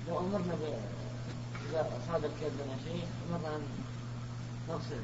لو 0.09 0.19
أمرنا 0.19 0.55
اذا 1.69 1.79
اصاب 1.79 2.25
الكلب 2.25 2.57
شيء 2.85 3.03
أن 3.35 3.61
نغسل 4.69 5.01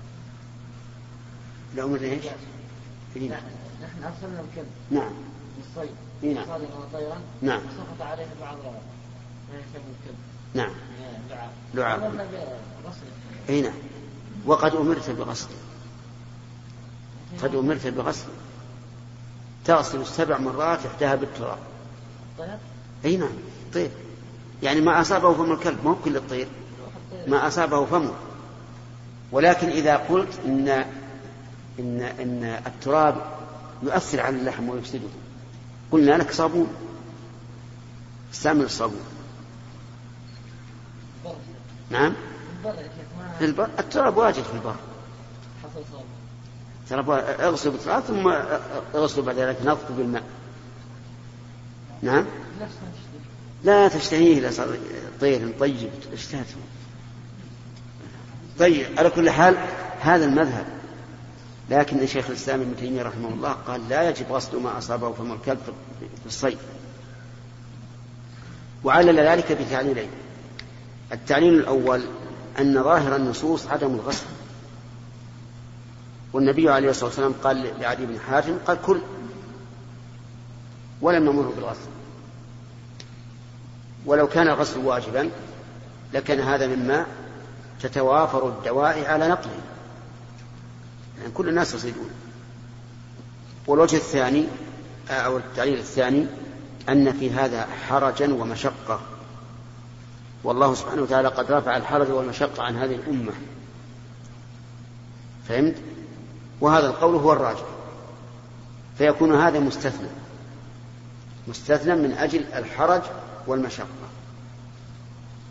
لو 1.75 1.85
امرنا 1.87 2.07
إيش؟ 2.07 2.25
نحن 3.15 4.03
ارسلنا 4.03 4.39
الكلب. 4.39 4.67
نعم. 4.91 5.11
للصيد 5.57 5.95
نعم. 6.35 6.45
صادقا 6.45 6.79
وطيرا. 6.79 7.21
نعم. 7.41 7.61
سقط 7.61 8.07
عليه 8.07 8.27
بعض 8.41 8.57
الكلب. 9.53 10.15
نعم. 10.53 10.71
لعاب 11.29 11.49
لعاب 11.73 12.03
امرنا 12.03 12.23
بغسله 12.83 13.09
اي 13.49 13.61
نعم. 13.61 13.73
وقد 14.45 14.75
أمرت 14.75 15.09
بغسل. 15.09 15.49
قد 17.41 17.55
أمرت 17.55 17.87
بغسل. 17.87 18.27
تغسل 19.65 20.01
السبع 20.01 20.37
مرات 20.37 20.85
إحداها 20.85 21.15
بالتراب. 21.15 21.59
طيب. 22.37 22.57
اي 23.05 23.17
نعم. 23.17 23.33
طير 23.73 23.91
يعني 24.63 24.81
ما 24.81 25.01
أصابه 25.01 25.33
فم 25.33 25.51
الكلب 25.51 25.85
ما 25.85 25.91
هو 25.91 25.95
كل 25.95 26.17
الطير. 26.17 26.47
ما 27.27 27.47
أصابه 27.47 27.85
فمه. 27.85 28.13
ولكن 29.31 29.69
إذا 29.69 29.95
قلت 29.95 30.39
ان 30.45 30.67
ان 31.79 32.01
إن 32.01 32.61
التراب 32.67 33.15
يؤثر 33.83 34.21
على 34.21 34.35
اللحم 34.35 34.69
ويفسده 34.69 35.07
قلنا 35.91 36.11
لك 36.11 36.31
صابون. 36.31 36.67
استعمل 38.33 38.65
الصابون. 38.65 39.01
نعم؟ 41.89 42.13
في 43.39 43.45
البر 43.45 43.69
التراب 43.79 44.17
واجد 44.17 44.43
في 44.43 44.53
البر. 44.53 44.75
ترى 46.89 47.15
اغسل 47.19 47.69
بالتراب 47.69 48.03
ثم 48.03 48.27
اغسل 48.95 49.21
بعد 49.21 49.35
ذلك 49.35 49.57
نظف 49.65 49.91
بالماء. 49.91 50.23
نعم؟ 52.01 52.25
لا 53.65 53.87
تشتهيه 53.87 54.49
صار 54.49 54.77
طير 55.21 55.53
طيب 55.59 55.89
اشتهته 56.13 56.55
طيب 58.59 58.99
على 58.99 59.09
كل 59.09 59.29
حال 59.29 59.57
هذا 59.99 60.25
المذهب. 60.25 60.65
لكن 61.69 62.07
شيخ 62.07 62.29
الإسلام 62.29 62.61
ابن 62.61 62.75
تيمية 62.75 63.03
رحمه 63.03 63.29
الله 63.29 63.51
قال 63.51 63.89
لا 63.89 64.09
يجب 64.09 64.31
غسل 64.31 64.57
ما 64.57 64.77
أصابه 64.77 65.13
فم 65.13 65.31
الكلب 65.31 65.59
في 65.99 66.25
الصيد. 66.25 66.57
وعلل 68.83 69.19
ذلك 69.19 69.51
بتعليلين. 69.51 70.09
التعليل 71.11 71.53
الأول 71.53 72.01
أن 72.59 72.83
ظاهر 72.83 73.15
النصوص 73.15 73.67
عدم 73.67 73.93
الغسل 73.93 74.25
والنبي 76.33 76.69
عليه 76.69 76.89
الصلاة 76.89 77.05
والسلام 77.05 77.33
قال 77.43 77.73
لعلي 77.79 78.05
بن 78.05 78.19
حاتم 78.19 78.57
قال 78.67 78.81
كل 78.81 78.99
ولم 81.01 81.23
نمر 81.23 81.41
بالغسل 81.41 81.94
ولو 84.05 84.27
كان 84.27 84.47
الغسل 84.47 84.79
واجبا 84.79 85.31
لكان 86.13 86.39
هذا 86.39 86.67
مما 86.67 87.05
تتوافر 87.81 88.47
الدواء 88.47 89.05
على 89.05 89.27
نقله. 89.27 89.59
يعني 91.19 91.31
كل 91.31 91.49
الناس 91.49 91.73
يصيدون. 91.73 92.09
والوجه 93.67 93.95
الثاني 93.95 94.47
أو 95.09 95.37
التعليل 95.37 95.79
الثاني 95.79 96.25
أن 96.89 97.11
في 97.11 97.31
هذا 97.31 97.67
حرجا 97.87 98.33
ومشقة. 98.33 98.99
والله 100.43 100.73
سبحانه 100.73 101.01
وتعالى 101.01 101.27
قد 101.27 101.51
رفع 101.51 101.77
الحرج 101.77 102.11
والمشقة 102.11 102.63
عن 102.63 102.77
هذه 102.77 102.95
الأمة. 102.95 103.31
فهمت؟ 105.47 105.75
وهذا 106.61 106.87
القول 106.87 107.15
هو 107.15 107.33
الراجح. 107.33 107.65
فيكون 108.97 109.35
هذا 109.35 109.59
مستثنى. 109.59 110.07
مستثنى 111.47 111.95
من 111.95 112.11
أجل 112.11 112.45
الحرج 112.53 113.01
والمشقة 113.47 113.87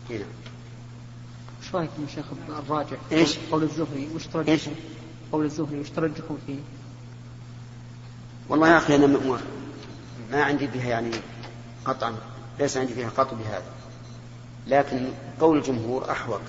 هنا 0.09 0.25
إيش 1.61 1.75
رايكم 1.75 2.03
يا 2.03 2.07
شيخ 2.07 2.25
الراجح؟ 2.49 2.97
إيش؟ 3.11 3.37
قول 3.51 3.63
الزهري 3.63 4.09
وش 4.15 4.27
ترجحون؟ 4.27 4.53
إيش؟ 4.53 4.69
قول 5.31 5.45
الزهري 5.45 5.79
وش 5.79 5.89
ترجحون 5.89 6.37
فيه؟ 6.47 6.59
والله 8.49 8.69
يا 8.69 8.77
أخي 8.77 8.95
أنا 8.95 9.07
ما, 9.07 9.39
ما 10.31 10.43
عندي 10.43 10.67
بها 10.67 10.89
يعني 10.89 11.11
قطعا 11.85 12.15
ليس 12.59 12.77
عندي 12.77 12.93
فيها 12.93 13.09
قطع 13.09 13.37
بهذا 13.37 13.71
لكن 14.67 15.11
قول 15.39 15.57
الجمهور 15.57 16.11
احوط 16.11 16.41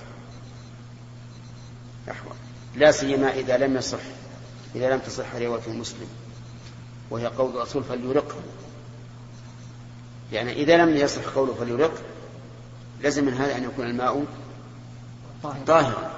احوط 2.11 2.35
لا 2.75 2.91
سيما 2.91 3.33
إذا 3.33 3.57
لم 3.57 3.77
يصح 3.77 3.99
إذا 4.75 4.93
لم 4.93 4.99
تصح 4.99 5.35
رواية 5.35 5.69
مسلم 5.69 6.07
وهي 7.09 7.25
قول 7.25 7.57
الرسول 7.57 7.83
فليرقه 7.83 8.35
يعني 10.31 10.53
إذا 10.53 10.85
لم 10.85 10.97
يصح 10.97 11.27
قوله 11.35 11.53
فليرق 11.53 11.93
لازم 13.03 13.25
من 13.25 13.33
هذا 13.33 13.57
أن 13.57 13.63
يكون 13.63 13.85
الماء 13.85 14.25
طاهر. 15.43 15.57
طاهرا. 15.67 16.11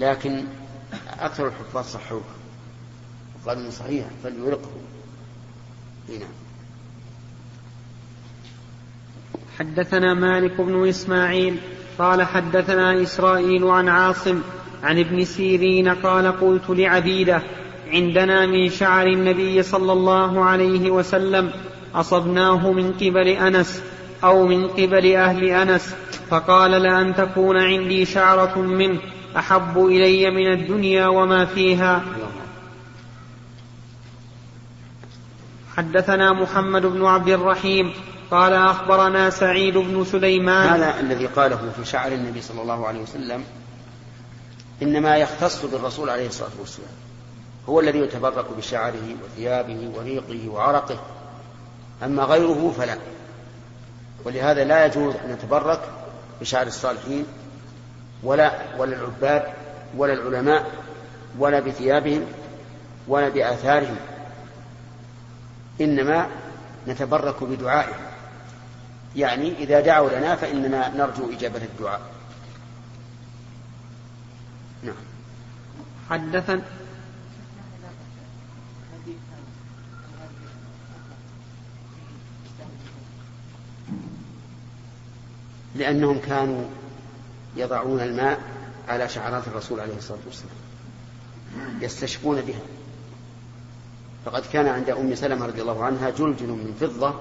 لكن 0.00 0.44
أكثر 1.20 1.46
الحفاظ 1.46 1.84
صحوه 1.84 2.22
وقالوا 3.44 3.62
إنه 3.62 3.70
صحيح 3.70 4.06
فليرقه. 4.24 4.70
هنا 6.08 6.26
حدثنا 9.58 10.14
مالك 10.14 10.60
بن 10.60 10.88
إسماعيل 10.88 11.56
قال 11.98 12.22
حدثنا 12.22 13.02
إسرائيل 13.02 13.64
عن 13.64 13.88
عاصم 13.88 14.40
عن 14.82 14.98
ابن 14.98 15.24
سيرين 15.24 15.88
قال 15.88 16.40
قلت 16.40 16.70
لعبيده 16.70 17.42
عندنا 17.92 18.46
من 18.46 18.68
شعر 18.68 19.06
النبي 19.06 19.62
صلى 19.62 19.92
الله 19.92 20.44
عليه 20.44 20.90
وسلم 20.90 21.52
أصبناه 21.94 22.72
من 22.72 22.92
قبل 22.92 23.28
أنس 23.28 23.82
أو 24.24 24.46
من 24.46 24.68
قبل 24.68 25.14
أهل 25.14 25.44
أنس 25.44 25.94
فقال 26.30 26.70
لأن 26.70 27.14
تكون 27.14 27.56
عندي 27.56 28.04
شعرة 28.04 28.58
منه 28.58 29.00
أحب 29.36 29.78
إلي 29.86 30.30
من 30.30 30.52
الدنيا 30.52 31.06
وما 31.06 31.44
فيها. 31.44 32.02
حدثنا 35.76 36.32
محمد 36.32 36.86
بن 36.86 37.04
عبد 37.04 37.28
الرحيم 37.28 37.92
قال 38.30 38.52
أخبرنا 38.52 39.30
سعيد 39.30 39.78
بن 39.78 40.04
سليمان. 40.04 40.68
هذا 40.68 41.00
الذي 41.00 41.26
قاله 41.26 41.72
في 41.76 41.84
شعر 41.84 42.12
النبي 42.12 42.40
صلى 42.40 42.62
الله 42.62 42.86
عليه 42.86 43.00
وسلم 43.00 43.44
إنما 44.82 45.16
يختص 45.16 45.64
بالرسول 45.64 46.10
عليه 46.10 46.26
الصلاة 46.26 46.50
والسلام 46.60 46.90
هو 47.68 47.80
الذي 47.80 47.98
يتبرك 47.98 48.46
بشعره 48.58 49.16
وثيابه 49.24 49.90
وريقه 49.96 50.48
وعرقه. 50.48 51.00
أما 52.02 52.22
غيره 52.22 52.74
فلا. 52.78 52.98
ولهذا 54.24 54.64
لا 54.64 54.86
يجوز 54.86 55.14
أن 55.14 55.30
يتبرك 55.30 55.80
بشعر 56.40 56.66
الصالحين 56.66 57.26
ولا 58.22 58.52
ولا 58.78 58.96
العباد 58.96 59.42
ولا 59.96 60.12
العلماء 60.12 60.70
ولا 61.38 61.60
بثيابهم 61.60 62.24
ولا 63.08 63.28
بآثارهم. 63.28 63.96
إنما 65.80 66.26
نتبرك 66.88 67.44
بدعائهم. 67.44 68.00
يعني 69.16 69.52
إذا 69.58 69.80
دعوا 69.80 70.10
لنا 70.10 70.36
فإننا 70.36 70.88
نرجو 70.88 71.32
إجابة 71.32 71.62
الدعاء. 71.62 72.00
نعم. 74.82 74.94
حدثنا 76.10 76.62
لأنهم 85.74 86.18
كانوا 86.18 86.64
يضعون 87.56 88.00
الماء 88.00 88.40
على 88.88 89.08
شعرات 89.08 89.48
الرسول 89.48 89.80
عليه 89.80 89.96
الصلاة 89.96 90.18
والسلام 90.26 90.56
يستشفون 91.80 92.40
بها. 92.40 92.62
فقد 94.24 94.42
كان 94.52 94.66
عند 94.68 94.90
أم 94.90 95.14
سلمة 95.14 95.46
رضي 95.46 95.62
الله 95.62 95.84
عنها 95.84 96.10
جلجل 96.10 96.46
من 96.46 96.76
فضة 96.80 97.14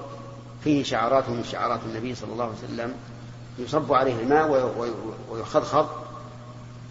فيه 0.63 0.83
شعرات 0.83 1.29
من 1.29 1.43
شعرات 1.43 1.79
النبي 1.85 2.15
صلى 2.15 2.33
الله 2.33 2.43
عليه 2.43 2.53
وسلم 2.53 2.93
يصب 3.59 3.93
عليه 3.93 4.19
الماء 4.19 4.75
ويخضخض 5.31 5.89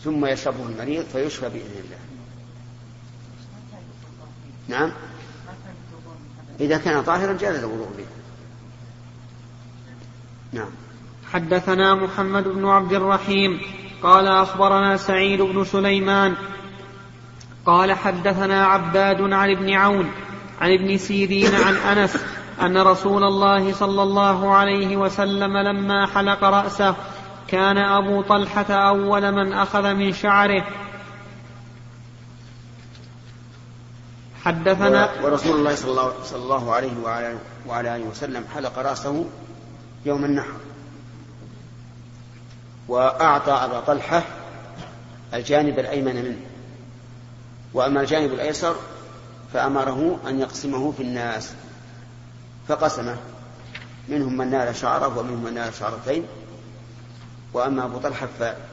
ثم 0.04 0.26
يشربه 0.26 0.66
المريض 0.66 1.04
فيشفى 1.04 1.48
بإذن 1.48 1.82
الله. 1.84 1.98
نعم؟ 4.68 4.92
إذا 6.60 6.78
كان 6.78 7.02
طاهرا 7.02 7.32
جاز 7.32 7.56
الوضوء 7.56 7.88
به. 7.98 8.06
نعم. 10.52 10.70
حدثنا 11.32 11.94
محمد 11.94 12.48
بن 12.48 12.66
عبد 12.66 12.92
الرحيم 12.92 13.60
قال 14.02 14.26
أخبرنا 14.26 14.96
سعيد 14.96 15.42
بن 15.42 15.64
سليمان 15.64 16.34
قال 17.66 17.92
حدثنا 17.92 18.66
عباد 18.66 19.32
عن 19.32 19.50
ابن 19.50 19.72
عون 19.72 20.10
عن 20.60 20.72
ابن 20.72 20.98
سيرين 20.98 21.54
عن 21.54 21.74
أنس 21.74 22.16
أن 22.60 22.78
رسول 22.78 23.24
الله 23.24 23.72
صلى 23.72 24.02
الله 24.02 24.54
عليه 24.54 24.96
وسلم 24.96 25.56
لما 25.56 26.06
حلق 26.06 26.44
رأسه 26.44 26.94
كان 27.48 27.78
أبو 27.78 28.22
طلحة 28.22 28.72
أول 28.72 29.32
من 29.32 29.52
أخذ 29.52 29.94
من 29.94 30.12
شعره. 30.12 30.64
حدثنا 34.44 35.10
ورسول 35.22 35.56
الله 35.56 35.74
صلى 35.74 36.42
الله, 36.42 36.74
عليه 36.74 36.92
وعلى, 37.66 37.96
آله 37.96 38.04
وسلم 38.04 38.44
حلق 38.54 38.78
رأسه 38.78 39.24
يوم 40.06 40.24
النحر. 40.24 40.52
وأعطى 42.88 43.52
أبا 43.52 43.80
طلحة 43.80 44.22
الجانب 45.34 45.78
الأيمن 45.78 46.14
منه. 46.14 46.40
وأما 47.74 48.00
الجانب 48.00 48.32
الأيسر 48.32 48.76
فأمره 49.52 50.18
أن 50.28 50.40
يقسمه 50.40 50.92
في 50.92 51.02
الناس 51.02 51.52
فقسمه. 52.68 53.16
منهم 54.08 54.36
من 54.36 54.50
نال 54.50 54.76
شعره 54.76 55.18
ومنهم 55.18 55.44
من 55.44 55.54
نال 55.54 55.74
شعرتين. 55.74 56.24
وأما 57.52 57.84
أبو 57.84 57.98
طلحة 57.98 58.28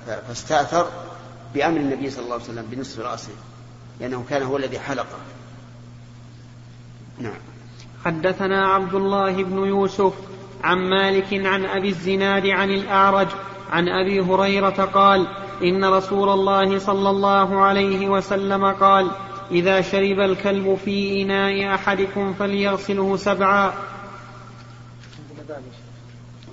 فاستأثر 0.07 0.87
بأمر 1.53 1.77
النبي 1.77 2.09
صلى 2.09 2.23
الله 2.23 2.33
عليه 2.33 2.43
وسلم 2.43 2.65
بنصف 2.71 2.99
رأسه 2.99 3.33
لأنه 3.99 4.25
كان 4.29 4.43
هو 4.43 4.57
الذي 4.57 4.79
حلقه. 4.79 5.17
نعم. 7.19 7.39
حدثنا 8.05 8.67
عبد 8.67 8.93
الله 8.93 9.43
بن 9.43 9.57
يوسف 9.57 10.13
عن 10.63 10.77
مالك 10.77 11.33
عن 11.45 11.65
أبي 11.65 11.89
الزناد 11.89 12.45
عن 12.45 12.69
الأعرج 12.69 13.27
عن 13.71 13.89
أبي 13.89 14.19
هريرة 14.19 14.85
قال 14.85 15.27
إن 15.63 15.85
رسول 15.85 16.29
الله 16.29 16.79
صلى 16.79 17.09
الله 17.09 17.61
عليه 17.61 18.09
وسلم 18.09 18.65
قال 18.65 19.11
إذا 19.51 19.81
شرب 19.81 20.19
الكلب 20.19 20.77
في 20.85 21.21
إناء 21.21 21.75
أحدكم 21.75 22.33
فليغسله 22.33 23.17
سبعا. 23.17 23.73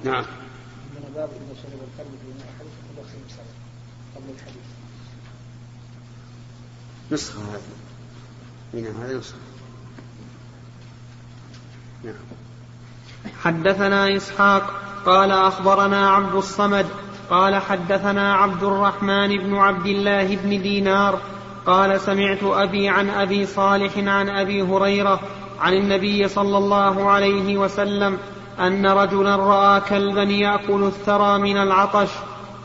نعم. 0.04 0.24
باب 1.14 1.28
اذا 1.28 1.54
شرب 1.62 1.80
الكلب 1.88 2.12
في 2.22 2.32
اناء 2.32 2.48
احدكم 2.48 2.72
فليغسله 2.94 3.28
سبعا 3.28 4.24
الحديث 4.34 4.62
نسخة 7.12 7.40
هذه. 7.42 7.82
نعم 8.82 9.02
هذه 9.02 9.18
نسخه 9.18 9.36
نعم 12.04 12.14
حدثنا 13.44 14.16
إسحاق 14.16 14.62
قال 15.06 15.30
أخبرنا 15.30 16.10
عبد 16.10 16.34
الصمد 16.34 16.86
قال 17.30 17.56
حدثنا 17.56 18.34
عبد 18.34 18.62
الرحمن 18.62 19.38
بن 19.38 19.54
عبد 19.54 19.86
الله 19.86 20.36
بن 20.36 20.62
دينار 20.62 21.18
قال 21.66 22.00
سمعت 22.00 22.42
أبي 22.42 22.88
عن 22.88 23.10
أبي 23.10 23.46
صالح 23.46 23.98
عن 23.98 24.28
أبي 24.28 24.62
هريرة 24.62 25.20
عن 25.60 25.72
النبي 25.72 26.28
صلى 26.28 26.58
الله 26.58 27.10
عليه 27.10 27.58
وسلم 27.58 28.18
أن 28.60 28.86
رجلا 28.86 29.36
رأى 29.36 29.80
كلبا 29.80 30.22
يأكل 30.22 30.82
الثرى 30.82 31.38
من 31.38 31.56
العطش 31.56 32.08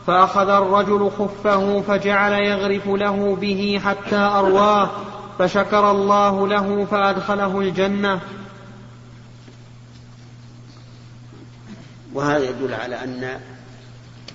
فأخذ 0.06 0.48
الرجل 0.48 1.10
خفه 1.18 1.80
فجعل 1.80 2.32
يغرف 2.32 2.88
له 2.88 3.36
به 3.40 3.80
حتى 3.84 4.16
أرواه 4.16 4.90
فشكر 5.38 5.90
الله 5.90 6.48
له 6.48 6.86
فأدخله 6.90 7.60
الجنة. 7.60 8.20
وهذا 12.14 12.44
يدل 12.44 12.74
على 12.74 13.04
أن 13.04 13.40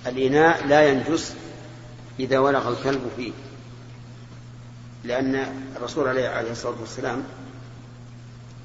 الإناء 0.07 0.67
لا 0.67 0.89
ينجس 0.89 1.33
إذا 2.19 2.39
ولغ 2.39 2.69
الكلب 2.69 3.01
فيه. 3.15 3.31
لأن 5.03 5.35
الرسول 5.75 6.07
عليه 6.07 6.51
الصلاة 6.51 6.75
والسلام 6.79 7.23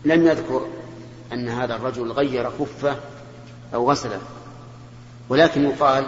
لم 0.04 0.26
يذكر 0.26 0.66
أن 1.32 1.48
هذا 1.48 1.76
الرجل 1.76 2.12
غير 2.12 2.50
خفه 2.50 2.96
أو 3.74 3.90
غسلة. 3.90 4.20
ولكن 5.28 5.64
يقال 5.64 6.06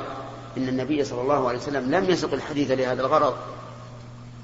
إن 0.56 0.68
النبي 0.68 1.04
صلى 1.04 1.20
الله 1.20 1.48
عليه 1.48 1.58
وسلم 1.58 1.90
لم 1.90 2.10
يسق 2.10 2.32
الحديث 2.32 2.70
لهذا 2.70 3.02
الغرض 3.02 3.36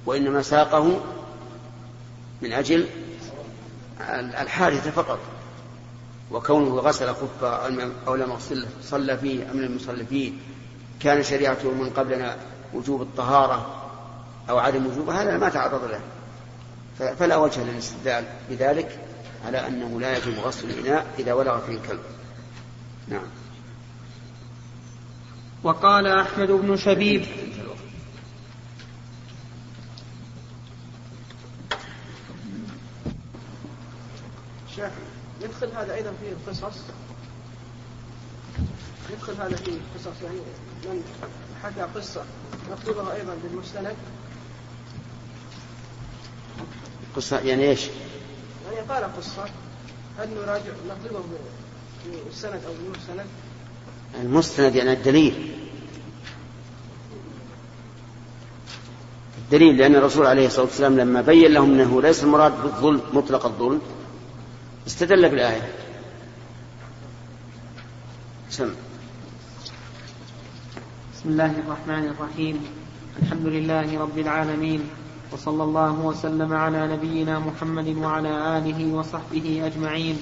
وإنما 0.06 0.42
ساقه 0.42 1.00
من 2.42 2.52
أجل 2.52 2.86
الحادثة 4.40 4.90
فقط. 4.90 5.18
وكونه 6.30 6.74
غسل 6.74 7.14
خفه 7.14 7.48
أو 8.08 8.14
لم 8.14 8.30
يغسله 8.30 8.66
صلى 8.82 9.18
فيه 9.18 9.50
أم 9.50 9.60
لم 9.60 9.76
يصلي 9.76 10.04
فيه 10.04 10.32
كان 11.00 11.22
شريعته 11.22 11.70
من 11.70 11.90
قبلنا 11.90 12.36
وجوب 12.74 13.02
الطهارة 13.02 13.82
أو 14.50 14.58
عدم 14.58 14.86
وجوبها 14.86 15.22
هذا 15.22 15.38
ما 15.38 15.48
تعرض 15.48 15.84
له. 15.84 16.00
فلا 17.14 17.36
وجه 17.36 17.64
للاستدلال 17.64 18.24
بذلك 18.50 18.98
على 19.46 19.66
أنه 19.66 20.00
لا 20.00 20.16
يجب 20.16 20.38
غسل 20.38 20.70
الإناء 20.70 21.06
إذا 21.18 21.32
ولغ 21.32 21.60
فيه 21.60 21.72
الكلب. 21.72 22.00
نعم. 23.08 23.26
وقال 25.64 26.06
أحمد 26.06 26.50
بن 26.50 26.76
شبيب 26.76 27.24
يدخل 35.40 35.68
هذا 35.76 35.94
أيضا 35.94 36.12
في 36.20 36.28
القصص 36.28 36.78
يدخل 39.10 39.32
هذا 39.32 39.56
في 39.56 39.70
قصص 39.94 40.22
يعني 40.22 40.38
من 40.84 41.04
حكى 41.62 41.80
قصة 41.94 42.24
نكتبها 42.70 43.14
أيضا 43.14 43.36
بالمستند 43.42 43.96
قصة 47.16 47.38
يعني 47.38 47.70
إيش؟ 47.70 47.86
يعني 48.66 48.88
قال 48.88 49.16
قصة 49.16 49.44
هل 50.18 50.28
نراجع 50.34 50.72
نكتبه 50.88 51.20
بالسند 52.26 52.60
أو 52.66 52.72
بالمستند؟ 52.72 53.26
المستند 54.22 54.74
يعني 54.74 54.92
الدليل 54.92 55.56
الدليل 59.38 59.76
لأن 59.76 59.96
الرسول 59.96 60.26
عليه 60.26 60.46
الصلاة 60.46 60.64
والسلام 60.64 60.96
لما 60.96 61.20
بين 61.20 61.52
لهم 61.52 61.72
أنه 61.72 62.02
ليس 62.02 62.24
المراد 62.24 62.62
بالظلم 62.62 63.00
مطلق 63.12 63.46
الظلم 63.46 63.80
استدل 64.86 65.28
بالآية. 65.28 65.72
سم. 68.50 68.70
بسم 71.14 71.28
الله 71.28 71.50
الرحمن 71.58 72.04
الرحيم. 72.08 72.64
الحمد 73.22 73.46
لله 73.46 74.00
رب 74.00 74.18
العالمين 74.18 74.80
وصلى 75.32 75.62
الله 75.64 75.92
وسلم 75.92 76.52
على 76.52 76.86
نبينا 76.96 77.38
محمد 77.38 77.88
وعلى 77.88 78.58
آله 78.58 78.94
وصحبه 78.94 79.66
أجمعين. 79.66 80.16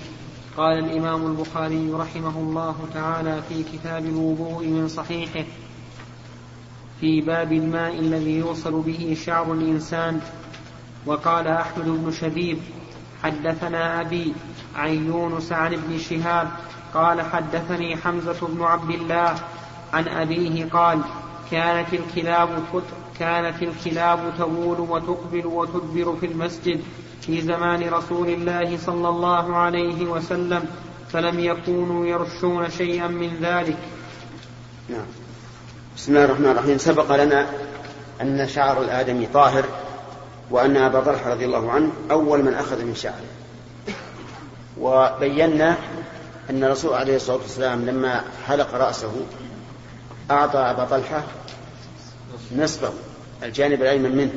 قال 0.57 0.85
الإمام 0.85 1.27
البخاري 1.27 1.93
رحمه 1.93 2.39
الله 2.39 2.77
تعالى 2.95 3.43
في 3.49 3.63
كتاب 3.73 4.05
الوضوء 4.07 4.65
من 4.67 4.89
صحيحه 4.89 5.45
في 7.01 7.21
باب 7.21 7.53
الماء 7.53 8.01
الذي 8.01 8.39
يوصل 8.39 8.81
به 8.81 9.17
شعر 9.27 9.53
الإنسان. 9.53 10.21
وقال 11.07 11.49
أحمد 11.49 11.85
بن 11.85 12.13
شبيب 12.13 12.59
حدثنا 13.25 14.01
أبي 14.01 14.35
عن 14.77 15.07
يونس 15.07 15.53
عن 15.53 15.73
ابن 15.75 15.99
شهاب 15.99 16.51
قال 16.95 17.23
حدثني 17.23 17.97
حمزة 17.97 18.47
بن 18.47 18.63
عبد 18.63 18.91
الله 18.91 19.35
عن 19.93 20.09
أبيه 20.09 20.69
قال 20.71 21.01
كانت 21.51 21.95
الكلاب 21.95 22.49
كانت 23.19 23.63
الكلاب 23.63 24.35
تبول 24.39 24.81
وتقبل 24.81 25.47
وتدبر 25.47 26.17
في 26.21 26.27
المسجد 26.27 26.81
في 27.21 27.41
زمان 27.41 27.89
رسول 27.89 28.29
الله 28.29 28.79
صلى 28.79 29.09
الله 29.09 29.57
عليه 29.57 30.05
وسلم 30.05 30.65
فلم 31.13 31.41
يكونوا 31.41 32.07
يرشون 32.07 32.71
شيئا 32.71 33.09
من 33.09 33.37
ذلك. 33.43 33.79
نعم. 34.89 35.07
بسم 35.97 36.13
الله 36.13 36.25
الرحمن 36.25 36.47
الرحيم. 36.47 36.79
سبق 36.79 37.25
لنا 37.25 37.47
أن 38.21 38.49
شعر 38.49 38.83
الآدمي 38.83 39.27
طاهر. 39.27 39.65
وأن 40.51 40.77
أبا 40.77 41.01
طلحة 41.01 41.31
رضي 41.31 41.45
الله 41.45 41.71
عنه 41.71 41.93
أول 42.11 42.43
من 42.43 42.55
أخذ 42.55 42.85
من 42.85 42.95
شعره. 42.95 43.25
وبينا 44.81 45.77
أن 46.51 46.65
الرسول 46.65 46.95
عليه 46.95 47.17
الصلاة 47.17 47.37
والسلام 47.37 47.87
لما 47.87 48.25
حلق 48.47 48.75
رأسه 48.75 49.13
أعطى 50.31 50.59
أبا 50.59 50.85
طلحة 50.85 51.23
نصفه 52.57 52.93
الجانب 53.43 53.83
الأيمن 53.83 54.17
منه 54.17 54.33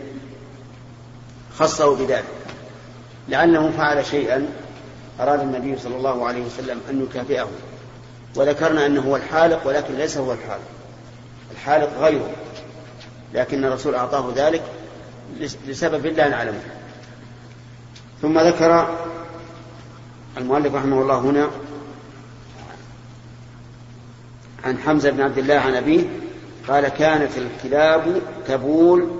خصه 1.60 1.96
بذلك 1.96 2.26
لأنه 3.28 3.72
فعل 3.78 4.06
شيئا 4.06 4.50
أراد 5.20 5.40
النبي 5.40 5.78
صلى 5.80 5.96
الله 5.96 6.28
عليه 6.28 6.46
وسلم 6.46 6.82
أن 6.90 7.04
يكافئه. 7.04 7.50
وذكرنا 8.36 8.86
أنه 8.86 9.02
هو 9.02 9.16
الحالق 9.16 9.68
ولكن 9.68 9.94
ليس 9.94 10.18
هو 10.18 10.34
الحالق 10.34 10.68
الحالق 11.52 11.90
غيره 12.00 12.30
لكن 13.34 13.66
الرسول 13.66 13.96
أعطاه 13.96 14.34
ذلك 14.36 14.64
لسبب 15.68 16.06
لا 16.06 16.30
نعلمه. 16.30 16.64
ثم 18.22 18.40
ذكر 18.40 18.98
المؤلف 20.38 20.76
رحمه 20.76 21.02
الله 21.02 21.20
هنا 21.20 21.50
عن 24.64 24.78
حمزة 24.78 25.10
بن 25.10 25.22
عبد 25.22 25.38
الله 25.38 25.56
عن 25.56 25.76
أبيه 25.76 26.04
قال 26.68 26.88
كانت 26.88 27.32
الكلاب 27.38 28.22
تبول 28.48 29.12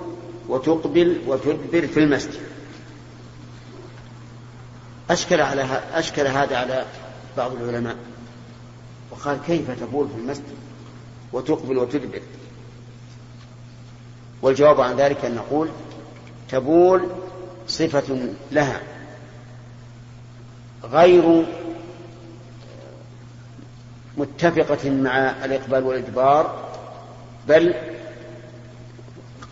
وتقبل 0.48 1.20
وتدبر 1.26 1.86
في 1.86 2.00
المسجد. 2.00 2.40
أشكل 5.10 5.40
على 5.40 5.82
أشكل 5.94 6.26
هذا 6.26 6.56
على 6.56 6.84
بعض 7.36 7.52
العلماء. 7.62 7.96
وقال 9.10 9.38
كيف 9.46 9.70
تبول 9.80 10.08
في 10.08 10.14
المسجد 10.14 10.56
وتقبل 11.32 11.78
وتدبر؟ 11.78 12.20
والجواب 14.42 14.80
عن 14.80 14.96
ذلك 14.96 15.24
أن 15.24 15.34
نقول 15.34 15.68
تبول 16.50 17.08
صفة 17.68 18.28
لها. 18.52 18.80
غير 20.84 21.44
متفقة 24.16 24.90
مع 24.90 25.44
الإقبال 25.44 25.84
والإدبار 25.84 26.68
بل 27.48 27.74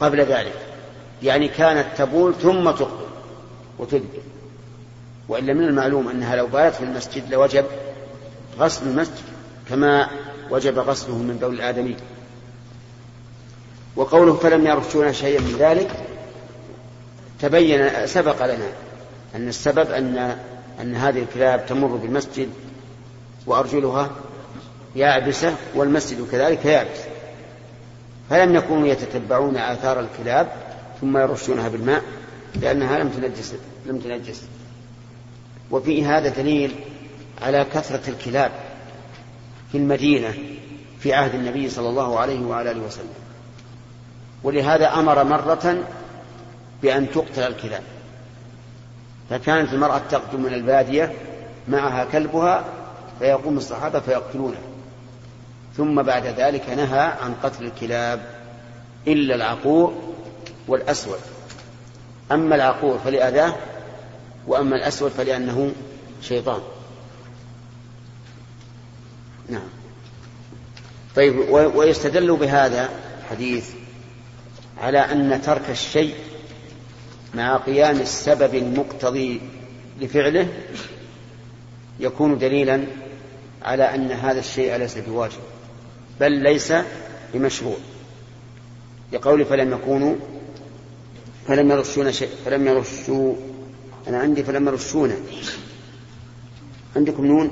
قبل 0.00 0.20
ذلك. 0.20 0.54
يعني 1.22 1.48
كانت 1.48 1.86
تبول 1.98 2.34
ثم 2.34 2.70
تقبل 2.70 3.06
وتدبر. 3.78 4.22
وإلا 5.28 5.52
من 5.54 5.64
المعلوم 5.64 6.08
أنها 6.08 6.36
لو 6.36 6.46
بالت 6.46 6.74
في 6.74 6.84
المسجد 6.84 7.30
لوجب 7.30 7.64
غسل 8.58 8.86
المسجد 8.86 9.24
كما 9.68 10.08
وجب 10.50 10.78
غسله 10.78 11.14
من 11.14 11.36
بول 11.36 11.54
الآدمي. 11.54 11.96
وقوله 13.96 14.34
فلم 14.34 14.66
يرشون 14.66 15.12
شيئا 15.12 15.40
من 15.40 15.56
ذلك 15.58 16.15
تبين 17.40 18.06
سبق 18.06 18.46
لنا 18.46 18.68
أن 19.34 19.48
السبب 19.48 19.90
أن 19.90 20.36
أن 20.80 20.96
هذه 20.96 21.18
الكلاب 21.18 21.66
تمر 21.66 21.86
بالمسجد 21.86 22.48
وأرجلها 23.46 24.10
يابسة 24.96 25.54
والمسجد 25.74 26.28
كذلك 26.32 26.64
يابس. 26.64 26.98
فلم 28.30 28.54
يكونوا 28.54 28.88
يتتبعون 28.88 29.56
آثار 29.56 30.00
الكلاب 30.00 30.48
ثم 31.00 31.16
يرشونها 31.16 31.68
بالماء 31.68 32.02
لأنها 32.60 32.98
لم 32.98 33.08
تنجس 33.08 33.54
لم 33.86 33.98
تنجس. 33.98 34.42
وفي 35.70 36.04
هذا 36.04 36.28
دليل 36.28 36.74
على 37.42 37.66
كثرة 37.74 38.10
الكلاب 38.10 38.50
في 39.72 39.78
المدينة 39.78 40.34
في 40.98 41.14
عهد 41.14 41.34
النبي 41.34 41.68
صلى 41.68 41.88
الله 41.88 42.18
عليه 42.18 42.40
وعلى 42.40 42.70
آله 42.70 42.80
وسلم. 42.80 43.14
ولهذا 44.42 44.94
أمر 44.94 45.24
مرة 45.24 45.84
بأن 46.82 47.10
تقتل 47.10 47.42
الكلاب. 47.42 47.82
فكانت 49.30 49.72
المرأة 49.72 50.00
تقدم 50.10 50.42
من 50.42 50.54
البادية 50.54 51.12
معها 51.68 52.04
كلبها 52.04 52.64
فيقوم 53.18 53.56
الصحابة 53.56 54.00
فيقتلونه 54.00 54.58
ثم 55.76 56.02
بعد 56.02 56.26
ذلك 56.26 56.70
نهى 56.70 57.00
عن 57.00 57.34
قتل 57.42 57.64
الكلاب 57.64 58.20
إلا 59.06 59.34
العقور 59.34 59.94
والأسود. 60.68 61.18
أما 62.32 62.54
العقور 62.54 62.98
فلأذاه 62.98 63.54
وأما 64.46 64.76
الأسود 64.76 65.10
فلأنه 65.10 65.72
شيطان. 66.22 66.60
نعم. 69.48 69.68
طيب 71.16 71.50
ويستدل 71.50 72.36
بهذا 72.36 72.90
الحديث 73.20 73.70
على 74.82 74.98
أن 74.98 75.42
ترك 75.42 75.70
الشيء 75.70 76.14
مع 77.34 77.56
قيام 77.56 78.00
السبب 78.00 78.54
المقتضي 78.54 79.40
لفعله 80.00 80.48
يكون 82.00 82.38
دليلا 82.38 82.84
على 83.62 83.94
أن 83.94 84.10
هذا 84.10 84.38
الشيء 84.38 84.76
ليس 84.76 84.98
بواجب 84.98 85.40
بل 86.20 86.32
ليس 86.32 86.72
بمشروع. 87.34 87.76
لقول 89.12 89.44
فلم 89.44 89.72
يكونوا 89.72 90.14
فلم 91.48 91.70
يرشون 91.70 92.12
شيء 92.12 92.28
فلم 92.44 92.66
يرشوا 92.66 93.34
أنا 94.08 94.18
عندي 94.18 94.42
فلم 94.42 94.68
يرشون. 94.68 95.12
عندكم 96.96 97.26
نون؟ 97.26 97.50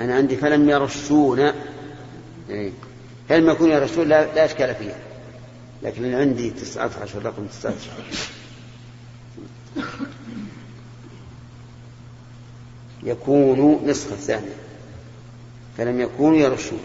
أنا 0.00 0.14
عندي 0.14 0.36
فلم 0.36 0.70
يرشون. 0.70 1.52
إيه. 2.50 2.72
فلم 3.28 3.50
يكونوا 3.50 3.74
يرشون 3.74 4.08
لا, 4.08 4.44
إشكال 4.44 4.74
فيها. 4.74 5.09
لكن 5.82 6.04
أنا 6.04 6.18
عندي 6.18 6.50
تسعة 6.50 6.90
عشر 7.02 7.24
رقم 7.24 7.46
تسعة 7.46 7.70
عشر. 7.70 7.90
يكون 13.02 13.80
نسخة 13.86 14.16
ثانية. 14.16 14.54
فلم 15.78 16.00
يكونوا 16.00 16.38
يرشون. 16.38 16.80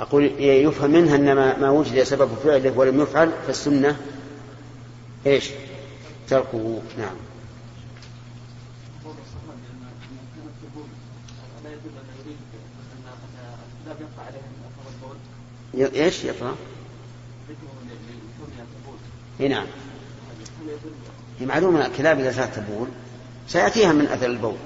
أقول 0.00 0.24
يفهم 0.40 0.90
منها 0.90 1.16
أن 1.16 1.32
ما 1.60 1.70
وجد 1.70 2.02
سبب 2.02 2.30
فعله 2.44 2.78
ولم 2.78 3.00
يفعل 3.00 3.32
فالسنة 3.46 3.96
إيش؟ 5.26 5.50
تركه. 6.28 6.82
نعم. 6.98 7.14
إيش 15.74 16.24
يقرا؟ 16.24 16.56
إي 19.40 19.48
نعم. 19.48 19.66
هي 21.40 21.46
معلومة 21.46 21.86
الكلاب 21.86 22.20
إذا 22.20 22.32
صارت 22.32 22.54
تبول. 22.54 22.88
سيأتيها 23.48 23.92
من 23.92 24.06
أثر 24.06 24.26
البول. 24.26 24.56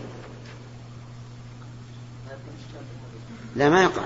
لا 3.57 3.69
ما 3.69 3.83
يقع. 3.83 4.05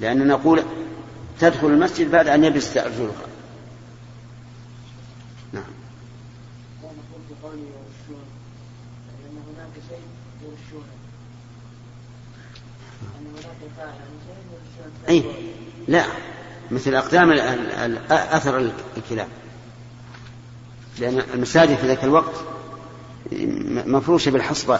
لأن 0.00 0.26
نقول 0.26 0.62
تدخل 1.40 1.66
المسجد 1.66 2.10
بعد 2.10 2.28
أن 2.28 2.44
يبس 2.44 2.76
أرجلها 2.76 3.26
نعم. 5.52 5.62
أي 15.08 15.24
لا 15.88 16.04
مثل 16.70 16.94
أقدام 16.94 17.32
أثر 18.10 18.70
الكلاب 18.96 19.28
لأن 20.98 21.22
المساجد 21.34 21.76
في 21.76 21.86
ذاك 21.86 22.04
الوقت 22.04 22.34
مفروشة 23.86 24.30
بالحصبة. 24.30 24.78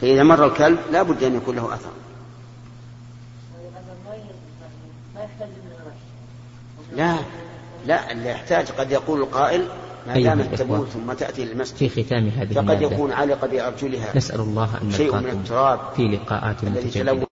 فإذا 0.00 0.22
مر 0.22 0.46
الكلب 0.46 0.78
لا 0.92 1.02
بد 1.02 1.22
أن 1.22 1.36
يكون 1.36 1.56
له 1.56 1.74
أثر. 1.74 1.90
لا 6.96 7.16
لا 7.86 8.12
اللي 8.12 8.30
يحتاج 8.30 8.68
قد 8.70 8.90
يقول 8.90 9.20
القائل 9.20 9.68
ما 10.06 10.14
أيها 10.14 10.34
دامت. 10.34 10.54
تبول 10.54 10.88
ثم 10.88 11.12
تأتي 11.12 11.44
للمسجد 11.44 11.88
في 11.88 12.04
ختام 12.04 12.28
هذه 12.28 12.52
فقد 12.52 12.82
يكون 12.82 13.12
علق 13.12 13.46
بأرجلها. 13.46 14.16
نسأل 14.16 14.40
الله 14.40 14.82
أن 14.82 14.92
شيء 14.92 15.16
من 15.16 15.30
التراب. 15.30 15.80
في 15.96 16.02
لقاءات 16.02 16.64
متجددة. 16.64 17.26